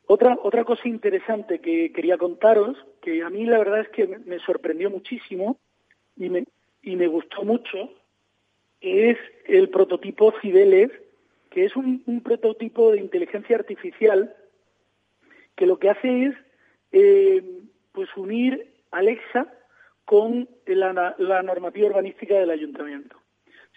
Otra, 0.05 0.37
otra 0.41 0.63
cosa 0.63 0.87
interesante 0.87 1.59
que 1.59 1.91
quería 1.91 2.17
contaros, 2.17 2.77
que 3.01 3.23
a 3.23 3.29
mí 3.29 3.45
la 3.45 3.57
verdad 3.57 3.81
es 3.81 3.89
que 3.89 4.07
me 4.07 4.39
sorprendió 4.39 4.89
muchísimo 4.89 5.59
y 6.15 6.29
me, 6.29 6.45
y 6.81 6.95
me 6.95 7.07
gustó 7.07 7.43
mucho, 7.43 7.91
es 8.79 9.17
el 9.45 9.69
prototipo 9.69 10.33
Cibeles, 10.39 10.91
que 11.57 11.65
es 11.65 11.75
un, 11.75 12.21
prototipo 12.23 12.91
de 12.91 12.99
inteligencia 12.99 13.55
artificial 13.55 14.31
que 15.55 15.65
lo 15.65 15.79
que 15.79 15.89
hace 15.89 16.25
es 16.25 16.35
eh, 16.91 17.43
pues 17.93 18.15
unir 18.15 18.75
Alexa 18.91 19.51
con 20.05 20.47
la, 20.67 21.15
normativa 21.41 21.87
urbanística 21.87 22.35
del 22.35 22.51
ayuntamiento. 22.51 23.17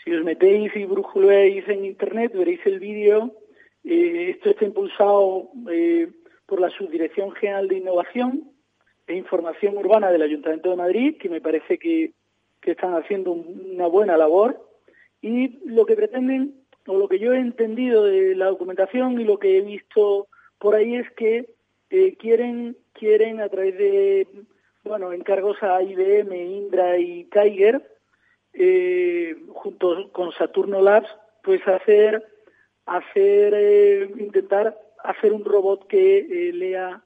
Si 0.05 0.13
os 0.13 0.23
metéis 0.23 0.77
y 0.77 0.85
brujuleáis 0.85 1.67
en 1.71 1.87
internet 1.87 2.35
veréis 2.35 2.61
el 2.67 2.81
vídeo. 2.81 3.35
Eh, 3.83 4.33
esto 4.35 4.51
está 4.51 4.67
impulsado 4.67 5.49
eh, 5.71 6.13
por 6.45 6.61
la 6.61 6.69
Subdirección 6.69 7.33
General 7.33 7.67
de 7.67 7.79
Innovación 7.79 8.53
e 9.07 9.15
Información 9.15 9.79
Urbana 9.79 10.13
del 10.13 10.21
Ayuntamiento 10.21 10.69
de 10.69 10.77
Madrid, 10.77 11.17
que 11.19 11.31
me 11.31 11.41
parece 11.41 11.79
que, 11.79 12.13
que 12.61 12.73
están 12.73 12.93
haciendo 12.93 13.33
una 13.33 13.87
buena 13.87 14.19
labor. 14.19 14.69
Y 15.23 15.67
lo 15.67 15.87
que 15.87 15.97
pretenden, 15.97 16.60
o 16.87 16.97
lo 16.97 17.09
que 17.09 17.19
yo 17.19 17.33
he 17.33 17.39
entendido 17.39 18.05
de 18.05 18.35
la 18.35 18.47
documentación 18.47 19.21
y 19.21 19.25
lo 19.25 19.39
que 19.39 19.59
he 19.59 19.61
visto 19.61 20.29
por 20.59 20.75
ahí 20.75 20.97
es 20.97 21.11
que 21.13 21.47
eh, 21.91 22.17
quieren, 22.17 22.77
quieren 22.93 23.41
a 23.41 23.49
través 23.49 23.77
de 23.77 24.27
bueno, 24.85 25.13
encargos 25.13 25.63
a 25.63 25.83
IBM, 25.83 26.35
Indra 26.35 26.99
y 26.99 27.25
Tiger, 27.25 27.83
eh, 28.53 29.37
junto 29.49 30.11
con 30.13 30.33
Saturno 30.33 30.81
Labs, 30.81 31.09
pues 31.43 31.67
hacer, 31.67 32.27
hacer, 32.87 33.55
eh, 33.55 34.11
intentar 34.19 34.77
hacer 35.05 35.33
un 35.33 35.45
robot 35.45 35.87
que 35.87 36.19
eh, 36.19 36.53
lea, 36.53 37.03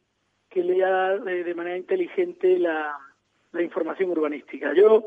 que 0.48 0.62
lea 0.62 1.18
de 1.18 1.54
manera 1.54 1.76
inteligente 1.76 2.58
la 2.58 2.96
información 3.60 4.10
urbanística. 4.10 4.72
Yo 4.74 5.04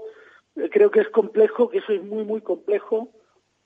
creo 0.71 0.91
que 0.91 1.01
es 1.01 1.10
complejo, 1.10 1.69
que 1.69 1.80
eso 1.80 1.93
es 1.93 2.03
muy, 2.03 2.23
muy 2.23 2.41
complejo. 2.41 3.10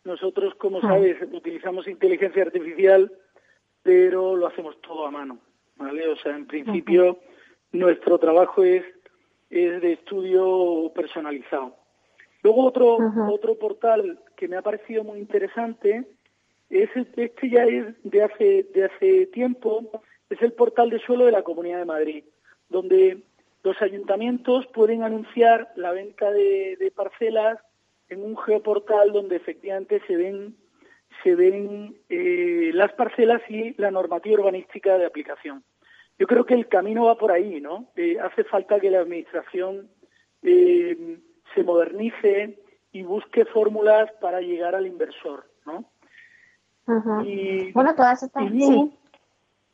Nosotros, 0.04 0.56
como 0.56 0.80
ah. 0.80 0.82
sabes, 0.82 1.18
utilizamos 1.32 1.88
inteligencia 1.88 2.44
artificial, 2.44 3.12
pero 3.84 4.36
lo 4.36 4.48
hacemos 4.48 4.80
todo 4.82 5.06
a 5.06 5.12
mano, 5.12 5.40
¿vale? 5.76 6.08
O 6.08 6.16
sea, 6.18 6.36
en 6.36 6.48
principio 6.48 7.20
nuestro 7.72 8.18
trabajo 8.18 8.64
es, 8.64 8.84
es 9.50 9.82
de 9.82 9.94
estudio 9.94 10.92
personalizado. 10.94 11.76
Luego 12.44 12.66
otro, 12.66 12.98
otro 13.30 13.56
portal 13.56 14.20
que 14.36 14.48
me 14.48 14.58
ha 14.58 14.62
parecido 14.62 15.04
muy 15.04 15.20
interesante 15.20 16.08
es 16.72 16.90
este 16.96 17.50
ya 17.50 17.64
es 17.66 17.86
de 18.04 18.24
hace, 18.24 18.66
de 18.74 18.86
hace 18.86 19.26
tiempo, 19.28 20.02
es 20.30 20.42
el 20.42 20.54
portal 20.54 20.90
de 20.90 21.00
suelo 21.00 21.26
de 21.26 21.34
la 21.34 21.44
Comunidad 21.44 21.80
de 21.80 21.86
Madrid, 21.86 22.24
donde 22.70 23.22
los 23.64 23.80
ayuntamientos 23.82 24.66
pueden 24.68 25.04
anunciar 25.04 25.72
la 25.76 25.92
venta 25.92 26.32
de, 26.32 26.92
parcelas 26.96 27.60
en 28.12 28.24
un 28.24 28.38
geoportal 28.38 29.12
donde 29.14 29.38
efectivamente 29.38 30.02
se 30.06 30.16
ven 30.16 30.56
se 31.24 31.36
ven 31.36 31.96
eh, 32.10 32.72
las 32.74 32.92
parcelas 32.94 33.42
y 33.50 33.74
la 33.80 33.92
normativa 33.92 34.40
urbanística 34.40 34.98
de 34.98 35.06
aplicación. 35.06 35.64
Yo 36.18 36.26
creo 36.28 36.46
que 36.46 36.54
el 36.54 36.68
camino 36.68 37.06
va 37.06 37.18
por 37.18 37.32
ahí, 37.32 37.60
¿no? 37.62 37.88
Eh, 37.96 38.18
hace 38.20 38.44
falta 38.44 38.80
que 38.80 38.90
la 38.90 39.00
administración 39.00 39.90
eh, 40.42 41.20
se 41.54 41.64
modernice 41.64 42.60
y 42.92 43.04
busque 43.04 43.46
fórmulas 43.46 44.12
para 44.20 44.42
llegar 44.42 44.76
al 44.76 44.88
inversor, 44.88 45.46
¿no? 45.66 45.86
Y, 47.24 47.72
bueno, 47.72 47.96
todas 47.96 48.24
estas. 48.24 48.44
Y 48.44 48.50
luego, 48.50 48.90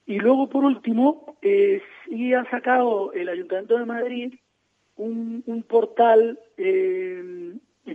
y 0.06 0.19
luego 0.19 0.50
por 0.50 0.63
último, 0.65 1.38
eh, 1.41 1.82
sí 2.06 2.34
ha 2.34 2.50
sacado 2.50 3.12
el 3.13 3.30
Ayuntamiento 3.30 3.78
de 3.78 3.86
Madrid 3.86 4.34
un, 4.95 5.43
un 5.45 5.63
portal. 5.63 6.39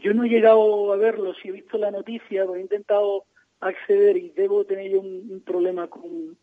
Yo 0.01 0.15
no 0.15 0.25
he 0.25 0.29
llegado 0.29 0.93
a 0.93 0.97
verlo, 0.97 1.35
si 1.35 1.49
he 1.49 1.53
visto 1.53 1.79
la 1.79 1.91
noticia, 1.91 2.45
he 2.45 2.61
intentado 2.61 3.25
acceder 3.61 4.17
y 4.17 4.31
debo 4.31 4.65
tener 4.65 4.91
yo 4.91 5.01
un 5.01 5.43
problema 5.45 5.89
con, 5.89 6.37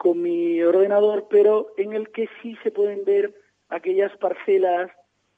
con 0.00 0.22
mi 0.22 0.62
ordenador, 0.62 1.26
pero 1.28 1.74
en 1.76 1.92
el 1.92 2.08
que 2.08 2.26
sí 2.40 2.56
se 2.62 2.70
pueden 2.70 3.04
ver 3.04 3.34
aquellas 3.68 4.16
parcelas, 4.16 4.90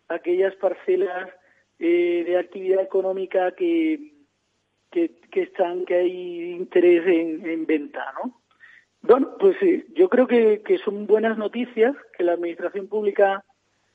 aquellas 0.06 0.54
parcelas 0.54 1.30
eh, 1.80 2.22
de 2.24 2.38
actividad 2.38 2.80
económica 2.80 3.50
que, 3.56 4.12
que, 4.92 5.10
están, 5.32 5.84
que 5.84 5.96
hay 5.96 6.52
interés 6.52 7.04
en, 7.08 7.66
venta, 7.66 8.04
¿no? 8.22 8.40
Bueno, 9.00 9.36
pues 9.40 9.56
eh, 9.62 9.84
yo 9.96 10.08
creo 10.08 10.28
que, 10.28 10.62
que, 10.64 10.78
son 10.78 11.08
buenas 11.08 11.36
noticias 11.36 11.96
que 12.16 12.22
la 12.22 12.34
administración 12.34 12.86
pública 12.86 13.44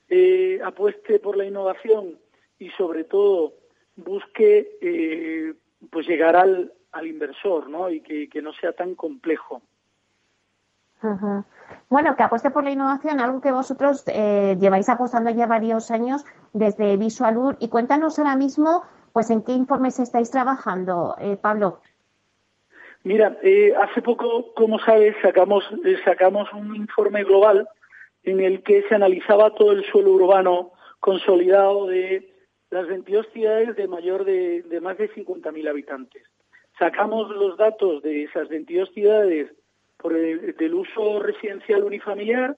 eh, 0.10 0.60
apueste 0.66 1.20
por 1.20 1.38
la 1.38 1.46
innovación 1.46 2.20
y 2.60 2.70
sobre 2.72 3.04
todo 3.04 3.54
busque 3.96 4.78
eh, 4.82 5.54
pues 5.90 6.08
llegar 6.08 6.36
al, 6.36 6.74
al 6.92 7.08
inversor, 7.08 7.70
¿no? 7.70 7.90
Y 7.90 8.02
que, 8.02 8.30
que 8.30 8.42
no 8.42 8.54
sea 8.54 8.74
tan 8.74 8.96
complejo. 8.96 9.62
Bueno, 11.90 12.16
que 12.16 12.24
apueste 12.24 12.50
por 12.50 12.64
la 12.64 12.72
innovación, 12.72 13.20
algo 13.20 13.40
que 13.40 13.52
vosotros 13.52 14.04
eh, 14.08 14.58
lleváis 14.60 14.90
apostando 14.90 15.30
ya 15.30 15.46
varios 15.46 15.92
años 15.92 16.26
desde 16.54 16.98
Visualur. 16.98 17.56
Y 17.60 17.70
cuéntanos 17.70 18.18
ahora 18.18 18.36
mismo, 18.36 18.84
pues, 19.14 19.30
en 19.30 19.44
qué 19.44 19.52
informes 19.52 20.00
estáis 20.00 20.32
trabajando, 20.32 21.16
eh, 21.20 21.38
Pablo. 21.40 21.82
Mira, 23.04 23.38
eh, 23.44 23.74
hace 23.80 24.02
poco, 24.02 24.54
como 24.56 24.80
sabes, 24.80 25.16
sacamos, 25.22 25.64
sacamos 26.04 26.52
un 26.52 26.76
informe 26.76 27.24
global 27.24 27.70
en 28.24 28.40
el 28.42 28.64
que 28.64 28.84
se 28.90 28.96
analizaba 28.96 29.54
todo 29.54 29.72
el 29.72 29.86
suelo 29.86 30.12
urbano 30.12 30.72
consolidado 31.00 31.86
de 31.86 32.37
las 32.70 32.88
22 32.88 33.28
ciudades 33.34 33.76
de 33.76 33.88
mayor 33.88 34.26
de, 34.26 34.80
más 34.82 34.98
de 34.98 35.10
50.000 35.12 35.70
habitantes. 35.70 36.24
Sacamos 36.78 37.30
los 37.30 37.58
datos 37.58 38.04
de 38.04 38.24
esas 38.24 38.50
22 38.50 38.92
ciudades 38.94 39.52
por 39.98 40.16
el, 40.16 40.56
del 40.56 40.74
uso 40.74 41.20
residencial 41.20 41.84
unifamiliar 41.84 42.56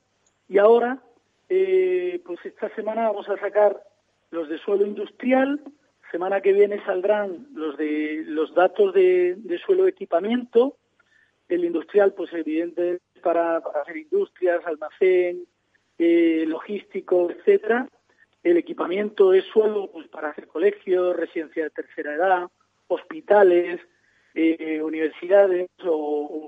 y 0.48 0.58
ahora, 0.58 1.02
eh, 1.48 2.22
pues 2.26 2.40
esta 2.44 2.74
semana 2.76 3.08
vamos 3.08 3.30
a 3.30 3.38
sacar 3.38 3.82
los 4.32 4.50
de 4.50 4.58
suelo 4.60 4.86
industrial, 4.86 5.62
semana 6.12 6.42
que 6.42 6.54
viene 6.54 6.84
saldrán 6.86 7.48
los 7.54 7.78
de 7.78 8.24
los 8.26 8.54
datos 8.54 8.94
de, 8.94 9.38
suelo 9.66 9.84
de 9.84 9.92
equipamiento, 9.92 10.76
el 11.48 11.66
industrial, 11.66 12.14
pues 12.14 12.34
evidente 12.34 13.00
para, 13.22 13.62
para 13.62 13.82
hacer 13.82 13.98
industrias, 13.98 14.66
almacén, 14.66 15.46
eh, 15.98 16.46
logístico, 16.48 17.30
etcétera. 17.30 17.88
El 18.44 18.58
equipamiento 18.58 19.34
es 19.34 19.46
suelo 19.46 19.90
pues 19.92 20.08
para 20.08 20.30
hacer 20.30 20.48
colegios, 20.48 21.16
residencia 21.16 21.64
de 21.64 21.70
tercera 21.72 22.14
edad, 22.14 22.48
hospitales, 22.88 23.82
eh, 24.34 24.82
universidades 24.82 25.70
o, 25.86 26.48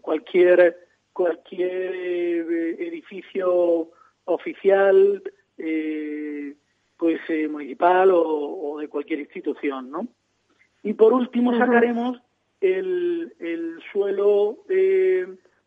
cualquier 0.00 0.76
cualquier 1.12 1.94
eh, 1.94 2.76
edificio 2.86 3.90
oficial 4.26 5.22
eh, 5.56 6.54
pues 6.96 7.20
eh, 7.28 7.48
municipal 7.48 8.10
o, 8.12 8.78
de 8.80 8.88
cualquier 8.88 9.20
institución 9.20 9.90
no 9.90 10.08
y 10.82 10.92
por 10.92 11.12
último 11.12 11.56
sacaremos 11.56 12.20
el, 12.60 13.34
el 13.38 13.80
suelo 13.90 14.58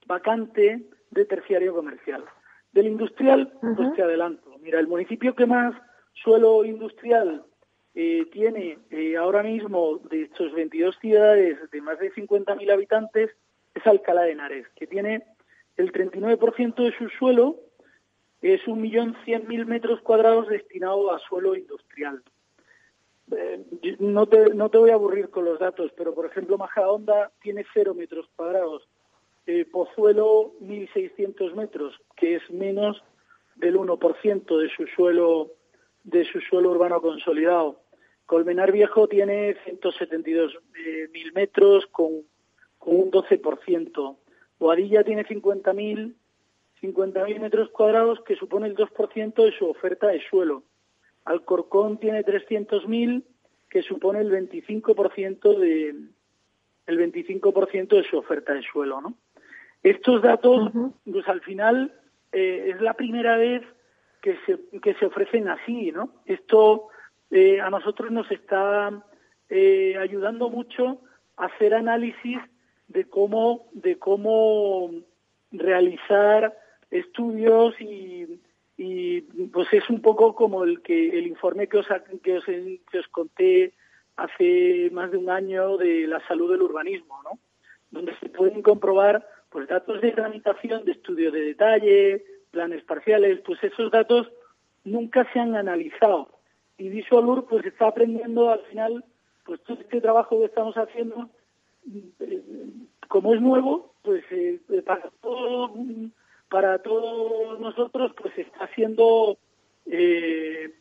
vacante 0.05 0.83
de 1.11 1.25
terciario 1.25 1.73
comercial 1.73 2.23
del 2.71 2.87
industrial, 2.87 3.51
pues 3.61 3.93
te 3.93 4.03
adelanto. 4.03 4.57
Mira, 4.59 4.79
el 4.79 4.87
municipio 4.87 5.35
que 5.35 5.45
más 5.45 5.73
suelo 6.13 6.65
industrial 6.65 7.43
eh, 7.95 8.27
tiene 8.31 8.77
eh, 8.91 9.17
ahora 9.17 9.43
mismo 9.43 9.99
de 10.09 10.23
estos 10.23 10.53
22 10.53 10.95
ciudades 10.99 11.57
de 11.71 11.81
más 11.81 11.99
de 11.99 12.13
50.000 12.13 12.71
habitantes 12.71 13.31
es 13.73 13.87
Alcalá 13.87 14.23
de 14.23 14.31
Henares, 14.31 14.67
que 14.75 14.87
tiene 14.87 15.23
el 15.77 15.91
39% 15.91 16.75
de 16.75 16.97
su 16.97 17.09
suelo, 17.09 17.57
es 18.41 18.61
1.100.000 18.65 19.65
metros 19.65 20.01
cuadrados 20.01 20.47
destinado 20.47 21.11
a 21.11 21.19
suelo 21.19 21.55
industrial. 21.55 22.21
Eh, 23.31 23.63
no, 23.99 24.27
te, 24.27 24.53
no 24.53 24.69
te 24.69 24.77
voy 24.77 24.89
a 24.89 24.95
aburrir 24.95 25.29
con 25.29 25.45
los 25.45 25.59
datos, 25.59 25.91
pero 25.95 26.13
por 26.13 26.25
ejemplo 26.25 26.57
Majadahonda 26.57 27.31
tiene 27.41 27.65
0 27.73 27.93
metros 27.93 28.27
cuadrados, 28.35 28.87
Pozuelo 29.71 30.53
1.600 30.61 31.53
metros, 31.55 31.99
que 32.15 32.35
es 32.35 32.51
menos 32.51 33.03
del 33.55 33.75
1% 33.75 34.57
de 34.57 34.69
su 34.69 34.87
suelo 34.95 35.51
de 36.03 36.23
su 36.25 36.39
suelo 36.41 36.71
urbano 36.71 37.01
consolidado. 37.01 37.81
Colmenar 38.25 38.71
Viejo 38.71 39.07
tiene 39.07 39.55
172.000 39.65 41.11
mil 41.11 41.33
metros 41.33 41.85
con, 41.87 42.23
con 42.77 42.95
un 42.95 43.11
12%. 43.11 44.17
Boadilla 44.59 45.03
tiene 45.03 45.25
50.000 45.25 46.15
50.000 46.81 47.39
metros 47.39 47.69
cuadrados, 47.69 48.21
que 48.21 48.35
supone 48.35 48.67
el 48.67 48.75
2% 48.75 49.43
de 49.43 49.51
su 49.57 49.65
oferta 49.65 50.07
de 50.07 50.21
suelo. 50.29 50.63
Alcorcón 51.25 51.97
tiene 51.97 52.23
300.000, 52.23 53.23
que 53.69 53.81
supone 53.83 54.21
el 54.21 54.31
25% 54.31 55.57
de 55.57 55.95
el 56.87 56.97
25% 56.97 57.87
de 57.87 58.03
su 58.03 58.17
oferta 58.17 58.53
de 58.53 58.63
suelo, 58.63 58.99
¿no? 58.99 59.13
Estos 59.83 60.21
datos, 60.21 60.71
pues 61.09 61.27
al 61.27 61.41
final 61.41 61.93
eh, 62.31 62.71
es 62.73 62.81
la 62.81 62.93
primera 62.93 63.37
vez 63.37 63.63
que 64.21 64.37
se, 64.45 64.59
que 64.79 64.93
se 64.95 65.05
ofrecen 65.05 65.47
así, 65.47 65.91
¿no? 65.91 66.11
Esto 66.25 66.89
eh, 67.31 67.61
a 67.61 67.69
nosotros 67.69 68.11
nos 68.11 68.29
está 68.31 69.03
eh, 69.49 69.95
ayudando 69.97 70.49
mucho 70.49 71.01
a 71.37 71.45
hacer 71.45 71.73
análisis 71.73 72.39
de 72.87 73.05
cómo, 73.05 73.67
de 73.71 73.97
cómo 73.97 74.91
realizar 75.51 76.57
estudios 76.91 77.79
y, 77.79 78.41
y 78.77 79.21
pues 79.51 79.71
es 79.71 79.89
un 79.89 80.01
poco 80.01 80.35
como 80.35 80.63
el 80.63 80.81
que 80.81 81.09
el 81.17 81.27
informe 81.27 81.67
que 81.67 81.77
os, 81.77 81.87
que 82.23 82.37
os, 82.37 82.45
que 82.45 82.99
os 82.99 83.07
conté 83.09 83.73
hace 84.17 84.89
más 84.91 85.11
de 85.11 85.17
un 85.17 85.29
año 85.29 85.77
de 85.77 86.05
la 86.07 86.25
salud 86.27 86.51
del 86.51 86.61
urbanismo, 86.61 87.21
¿no? 87.23 87.39
Donde 87.91 88.15
se 88.19 88.29
pueden 88.29 88.61
comprobar 88.61 89.25
pues 89.49 89.67
datos 89.67 90.01
de 90.01 90.11
tramitación, 90.11 90.85
de 90.85 90.91
estudio 90.93 91.31
de 91.31 91.41
detalle, 91.41 92.23
planes 92.51 92.83
parciales, 92.83 93.39
pues 93.45 93.63
esos 93.63 93.91
datos 93.91 94.31
nunca 94.83 95.27
se 95.31 95.39
han 95.39 95.55
analizado. 95.55 96.29
Y 96.77 96.89
Visualur 96.89 97.45
pues 97.47 97.65
está 97.65 97.87
aprendiendo 97.87 98.51
al 98.51 98.61
final, 98.65 99.03
pues 99.45 99.61
todo 99.63 99.79
este 99.81 100.01
trabajo 100.01 100.39
que 100.39 100.45
estamos 100.45 100.75
haciendo, 100.75 101.29
como 103.07 103.33
es 103.33 103.41
nuevo, 103.41 103.93
pues 104.03 104.23
eh, 104.31 104.59
para, 104.85 105.09
todo, 105.21 105.73
para 106.49 106.79
todos 106.79 107.59
nosotros 107.59 108.13
pues 108.21 108.37
está 108.37 108.67
siendo 108.75 109.37
eh, 109.85 110.73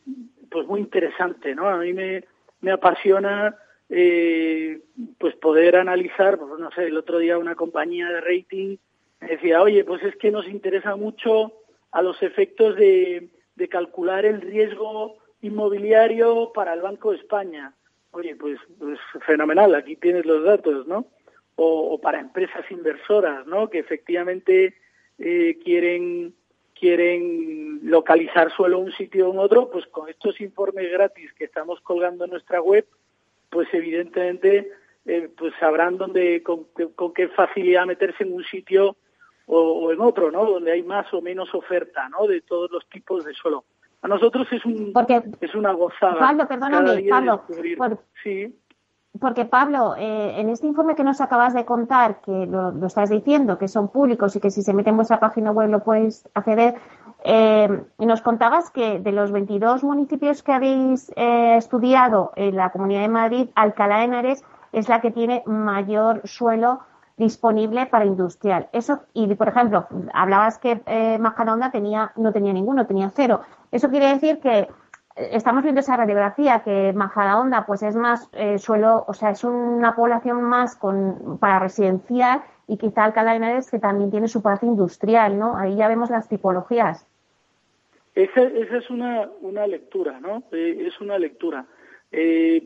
pues 0.49 0.67
muy 0.67 0.79
interesante, 0.79 1.55
¿no? 1.55 1.67
A 1.67 1.77
mí 1.77 1.93
me, 1.93 2.23
me 2.61 2.71
apasiona 2.71 3.55
pues 3.89 5.35
poder 5.37 5.75
analizar, 5.75 6.37
pues 6.37 6.59
no 6.59 6.69
sé, 6.71 6.85
el 6.85 6.97
otro 6.97 7.17
día 7.17 7.39
una 7.39 7.55
compañía 7.55 8.07
de 8.09 8.21
rating 8.21 8.77
decía, 9.19 9.61
oye, 9.61 9.83
pues 9.83 10.03
es 10.03 10.15
que 10.17 10.31
nos 10.31 10.47
interesa 10.47 10.95
mucho 10.95 11.53
a 11.91 12.01
los 12.01 12.21
efectos 12.21 12.75
de, 12.75 13.29
calcular 13.69 14.25
el 14.25 14.41
riesgo 14.41 15.17
inmobiliario 15.41 16.51
para 16.53 16.73
el 16.73 16.81
Banco 16.81 17.11
de 17.11 17.17
España. 17.17 17.73
Oye, 18.11 18.35
pues, 18.35 18.57
pues 18.77 18.97
fenomenal, 19.25 19.75
aquí 19.75 19.95
tienes 19.97 20.25
los 20.25 20.43
datos, 20.43 20.87
¿no? 20.87 21.07
O, 21.55 21.99
para 21.99 22.21
empresas 22.21 22.63
inversoras, 22.71 23.45
¿no? 23.47 23.69
Que 23.69 23.79
efectivamente 23.79 24.75
eh, 25.17 25.59
quieren 25.63 26.33
quieren 26.73 27.81
localizar 27.83 28.49
suelo 28.55 28.79
un 28.79 28.93
sitio 28.93 29.27
o 29.27 29.33
en 29.33 29.39
otro, 29.39 29.69
pues 29.69 29.85
con 29.87 30.07
estos 30.07 30.39
informes 30.39 30.89
gratis 30.89 31.33
que 31.33 31.43
estamos 31.43 31.81
colgando 31.81 32.23
en 32.23 32.31
nuestra 32.31 32.61
web, 32.61 32.85
pues 33.49 33.67
evidentemente 33.73 34.71
eh, 35.05 35.29
pues 35.37 35.53
sabrán 35.59 35.97
dónde 35.97 36.43
con, 36.43 36.67
con, 36.95 37.13
qué 37.13 37.29
facilidad 37.29 37.85
meterse 37.85 38.23
en 38.23 38.33
un 38.33 38.43
sitio 38.43 38.95
o, 39.47 39.91
en 39.91 39.99
otro, 40.01 40.31
¿no? 40.31 40.45
Donde 40.45 40.71
hay 40.71 40.83
más 40.83 41.11
o 41.13 41.21
menos 41.21 41.53
oferta, 41.55 42.07
¿no? 42.09 42.27
De 42.27 42.41
todos 42.41 42.69
los 42.71 42.87
tipos 42.89 43.25
de 43.25 43.33
suelo. 43.33 43.65
A 44.01 44.07
nosotros 44.07 44.47
es 44.51 44.63
un 44.65 44.93
es 45.41 45.55
una 45.55 45.73
gozada. 45.73 46.19
Pablo, 46.19 46.47
perdóname, 46.47 47.03
Pablo. 47.09 47.43
sí. 48.23 48.55
Porque 49.19 49.45
Pablo, 49.45 49.95
eh, 49.97 50.39
en 50.39 50.49
este 50.49 50.67
informe 50.67 50.95
que 50.95 51.03
nos 51.03 51.19
acabas 51.19 51.55
de 51.55 51.65
contar, 51.65 52.21
que 52.21 52.45
lo, 52.45 52.85
estás 52.85 53.09
diciendo, 53.09 53.57
que 53.57 53.67
son 53.67 53.91
públicos 53.91 54.35
y 54.35 54.39
que 54.39 54.51
si 54.51 54.61
se 54.61 54.73
mete 54.73 54.91
en 54.91 54.97
vuestra 54.97 55.19
página 55.19 55.51
web 55.51 55.69
lo 55.69 55.83
puedes 55.83 56.29
acceder, 56.35 56.75
eh, 57.23 57.83
nos 57.97 58.21
contabas 58.21 58.71
que 58.71 58.99
de 58.99 59.11
los 59.11 59.31
22 59.31 59.83
municipios 59.83 60.43
que 60.43 60.53
habéis 60.53 61.11
eh, 61.15 61.57
estudiado 61.57 62.31
en 62.35 62.55
la 62.55 62.71
Comunidad 62.71 63.01
de 63.01 63.09
Madrid, 63.09 63.49
Alcalá 63.55 63.97
de 63.97 64.03
Henares 64.05 64.43
es 64.71 64.87
la 64.89 65.01
que 65.01 65.11
tiene 65.11 65.43
mayor 65.45 66.21
suelo 66.25 66.81
disponible 67.19 67.85
para 67.85 68.05
industrial. 68.05 68.69
Eso, 68.71 69.01
y 69.13 69.35
por 69.35 69.49
ejemplo, 69.49 69.87
hablabas 70.13 70.57
que 70.57 70.81
eh, 70.85 71.19
tenía, 71.71 72.11
no 72.15 72.31
tenía 72.31 72.53
ninguno, 72.53 72.87
tenía 72.87 73.11
cero. 73.13 73.41
Eso 73.71 73.89
quiere 73.89 74.07
decir 74.07 74.39
que 74.39 74.59
eh, 74.59 74.67
estamos 75.33 75.63
viendo 75.63 75.81
esa 75.81 75.97
radiografía 75.97 76.61
que 76.61 76.93
Majadahonda 76.93 77.65
pues 77.65 77.83
es 77.83 77.95
más 77.95 78.29
eh, 78.31 78.57
suelo, 78.57 79.03
o 79.05 79.13
sea, 79.13 79.31
es 79.31 79.43
una 79.43 79.95
población 79.95 80.41
más 80.43 80.77
con, 80.77 81.37
para 81.39 81.59
residencial 81.59 82.41
y 82.67 82.77
quizá 82.77 83.03
Alcalá 83.03 83.31
de 83.31 83.37
Henares 83.37 83.69
que 83.69 83.79
también 83.79 84.11
tiene 84.11 84.29
su 84.29 84.41
parte 84.41 84.65
industrial, 84.65 85.37
¿no? 85.37 85.57
Ahí 85.57 85.75
ya 85.75 85.89
vemos 85.89 86.09
las 86.09 86.29
tipologías. 86.29 87.05
Esa, 88.21 88.43
esa 88.43 88.77
es 88.77 88.89
una, 88.89 89.29
una 89.41 89.65
lectura, 89.67 90.19
¿no? 90.19 90.43
Eh, 90.51 90.85
es 90.87 90.99
una 90.99 91.17
lectura. 91.17 91.65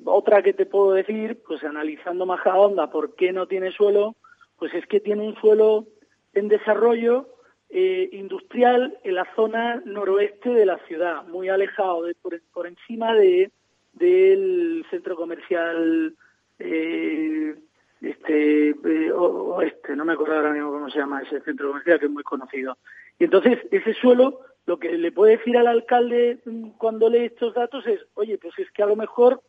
otra 0.06 0.42
que 0.42 0.54
te 0.54 0.66
puedo 0.66 0.94
decir, 0.94 1.42
pues 1.46 1.64
analizando 1.64 2.26
Majadahonda, 2.26 2.90
¿por 2.90 3.16
qué 3.16 3.32
no 3.32 3.48
tiene 3.48 3.72
suelo? 3.72 4.16
pues 4.64 4.74
es 4.76 4.86
que 4.88 5.02
tiene 5.02 5.28
un 5.28 5.36
suelo 5.36 5.88
en 6.34 6.48
desarrollo 6.48 7.28
eh, 7.70 8.08
industrial 8.14 8.98
en 9.04 9.16
la 9.16 9.28
zona 9.36 9.82
noroeste 9.84 10.52
de 10.52 10.66
la 10.66 10.78
ciudad, 10.88 11.26
muy 11.28 11.50
alejado, 11.50 12.04
de, 12.04 12.16
por, 12.16 12.68
encima 12.68 13.14
de 13.14 13.52
del 13.92 14.86
centro 14.90 15.18
comercial 15.18 16.16
eh, 16.60 17.56
este 18.00 18.70
eh, 18.70 19.12
oeste, 19.12 19.98
no 19.98 20.06
me 20.06 20.14
acuerdo 20.14 20.36
ahora 20.36 20.54
mismo 20.54 20.72
cómo 20.72 20.90
se 20.90 21.00
llama 21.00 21.22
ese 21.24 21.42
centro 21.42 21.68
comercial 21.68 22.00
que 22.00 22.06
es 22.06 22.12
muy 22.12 22.24
conocido. 22.24 22.78
Y 23.20 23.26
entonces 23.26 23.60
ese 23.70 23.94
suelo, 23.96 24.40
lo 24.66 24.80
que 24.80 24.98
le 24.98 25.12
puede 25.12 25.38
decir 25.38 25.58
al 25.58 25.68
alcalde 25.68 26.40
mm, 26.46 26.70
cuando 26.78 27.10
lee 27.10 27.26
estos 27.26 27.54
datos 27.54 27.86
es, 27.88 28.00
oye, 28.16 28.38
pues 28.38 28.58
es 28.60 28.72
que 28.72 28.84
a 28.84 28.88
lo 28.88 28.96
mejor 28.96 29.42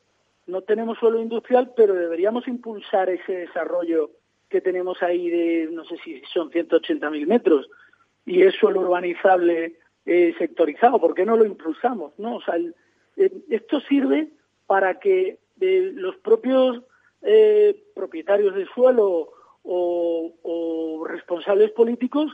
no 0.46 0.62
tenemos 0.62 0.98
suelo 0.98 1.20
industrial, 1.20 1.72
pero 1.76 1.94
deberíamos 1.94 2.46
impulsar 2.48 3.08
ese 3.08 3.32
desarrollo 3.32 4.10
que 4.48 4.60
tenemos 4.60 5.02
ahí 5.02 5.30
de, 5.30 5.68
no 5.72 5.84
sé 5.84 5.96
si 6.04 6.22
son 6.32 6.50
180.000 6.50 7.26
metros, 7.26 7.68
y 8.26 8.42
es 8.42 8.54
suelo 8.54 8.80
urbanizable 8.80 9.76
eh, 10.06 10.34
sectorizado, 10.38 11.00
¿por 11.00 11.14
qué 11.14 11.24
no 11.24 11.36
lo 11.36 11.44
impulsamos? 11.44 12.12
¿no? 12.18 12.36
O 12.36 12.42
sea, 12.42 12.56
eh, 13.16 13.32
esto 13.48 13.80
sirve 13.80 14.28
para 14.66 14.98
que 14.98 15.38
eh, 15.60 15.92
los 15.94 16.16
propios 16.16 16.82
propietarios 17.94 18.54
del 18.54 18.68
suelo 18.68 19.32
o, 19.62 21.06
responsables 21.08 21.70
políticos 21.70 22.30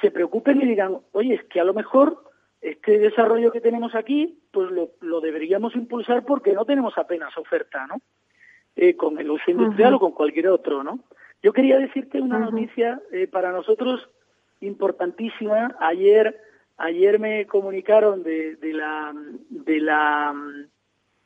se 0.00 0.10
preocupen 0.10 0.60
y 0.62 0.66
digan, 0.66 0.98
oye, 1.12 1.34
es 1.34 1.44
que 1.44 1.60
a 1.60 1.64
lo 1.64 1.74
mejor 1.74 2.22
este 2.60 2.98
desarrollo 2.98 3.50
que 3.50 3.60
tenemos 3.60 3.94
aquí, 3.94 4.38
pues 4.52 4.70
lo, 4.70 4.90
lo 5.00 5.20
deberíamos 5.20 5.74
impulsar 5.74 6.24
porque 6.24 6.52
no 6.52 6.64
tenemos 6.64 6.96
apenas 6.96 7.36
oferta, 7.36 7.86
¿no? 7.86 8.00
Eh, 8.76 8.96
con 8.96 9.18
el 9.18 9.30
uso 9.30 9.50
industrial 9.50 9.94
o 9.94 10.00
con 10.00 10.12
cualquier 10.12 10.48
otro, 10.48 10.82
¿no? 10.82 11.00
Yo 11.42 11.52
quería 11.52 11.76
decirte 11.78 12.20
una 12.20 12.38
noticia 12.38 13.02
eh, 13.10 13.26
para 13.26 13.50
nosotros 13.50 14.08
importantísima. 14.60 15.76
Ayer, 15.80 16.40
ayer 16.76 17.18
me 17.18 17.46
comunicaron 17.46 18.22
de, 18.22 18.56
de 18.56 18.72
la, 18.72 19.12
de 19.50 19.80
la, 19.80 20.34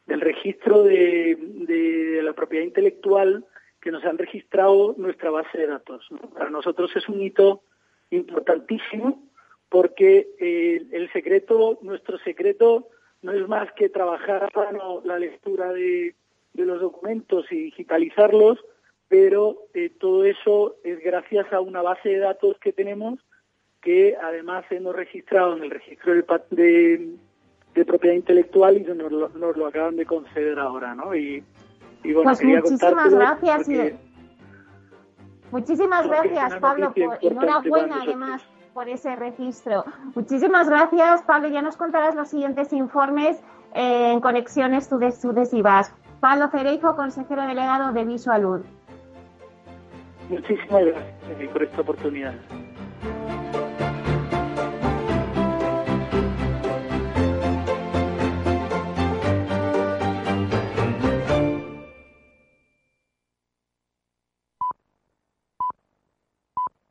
del 0.06 0.20
registro 0.22 0.82
de, 0.82 1.36
de, 1.38 2.22
la 2.22 2.32
propiedad 2.32 2.64
intelectual 2.64 3.44
que 3.80 3.92
nos 3.92 4.04
han 4.04 4.16
registrado 4.16 4.94
nuestra 4.96 5.30
base 5.30 5.58
de 5.58 5.66
datos. 5.66 6.08
Para 6.32 6.50
nosotros 6.50 6.90
es 6.96 7.08
un 7.08 7.22
hito 7.22 7.62
importantísimo 8.10 9.22
porque 9.68 10.28
eh, 10.38 10.86
el 10.92 11.12
secreto, 11.12 11.78
nuestro 11.82 12.18
secreto, 12.18 12.88
no 13.22 13.32
es 13.32 13.48
más 13.48 13.72
que 13.72 13.88
trabajar 13.88 14.48
la 15.04 15.18
lectura 15.18 15.72
de 15.72 16.14
de 16.56 16.64
los 16.64 16.80
documentos 16.80 17.46
y 17.50 17.56
digitalizarlos, 17.56 18.58
pero 19.08 19.58
eh, 19.74 19.90
todo 20.00 20.24
eso 20.24 20.76
es 20.82 20.98
gracias 21.00 21.52
a 21.52 21.60
una 21.60 21.82
base 21.82 22.08
de 22.08 22.18
datos 22.18 22.56
que 22.58 22.72
tenemos 22.72 23.20
que 23.82 24.16
además 24.20 24.64
hemos 24.70 24.96
registrado 24.96 25.56
en 25.56 25.62
el 25.62 25.70
registro 25.70 26.12
de, 26.12 27.16
de, 27.74 27.84
propiedad 27.84 28.16
intelectual 28.16 28.78
y 28.78 28.80
nos 28.80 29.12
lo, 29.12 29.28
nos 29.28 29.56
lo 29.56 29.66
acaban 29.66 29.94
de 29.94 30.04
conceder 30.04 30.58
ahora, 30.58 30.92
¿no? 30.96 31.14
Y, 31.14 31.44
y 32.02 32.12
bueno, 32.12 32.30
pues 32.30 32.40
quería 32.40 32.60
muchísimas 32.60 33.14
gracias. 33.14 33.96
Muchísimas 35.50 36.06
gracias, 36.06 36.56
Pablo, 36.56 36.92
por, 36.92 37.18
enhorabuena 37.20 38.00
además 38.02 38.42
por 38.74 38.88
ese 38.88 39.16
registro. 39.16 39.84
Muchísimas 40.14 40.68
gracias, 40.68 41.22
Pablo. 41.22 41.48
Ya 41.48 41.62
nos 41.62 41.76
contarás 41.76 42.14
los 42.14 42.28
siguientes 42.28 42.72
informes 42.72 43.42
en 43.72 44.20
conexiones 44.20 44.86
sucesivas. 44.86 45.94
Pablo 46.20 46.48
Cereijo, 46.48 46.96
consejero 46.96 47.46
delegado 47.46 47.92
de 47.92 48.04
Visualud. 48.04 48.60
Muchísimas 50.28 50.84
gracias 50.84 51.52
por 51.52 51.62
esta 51.62 51.80
oportunidad. 51.80 52.34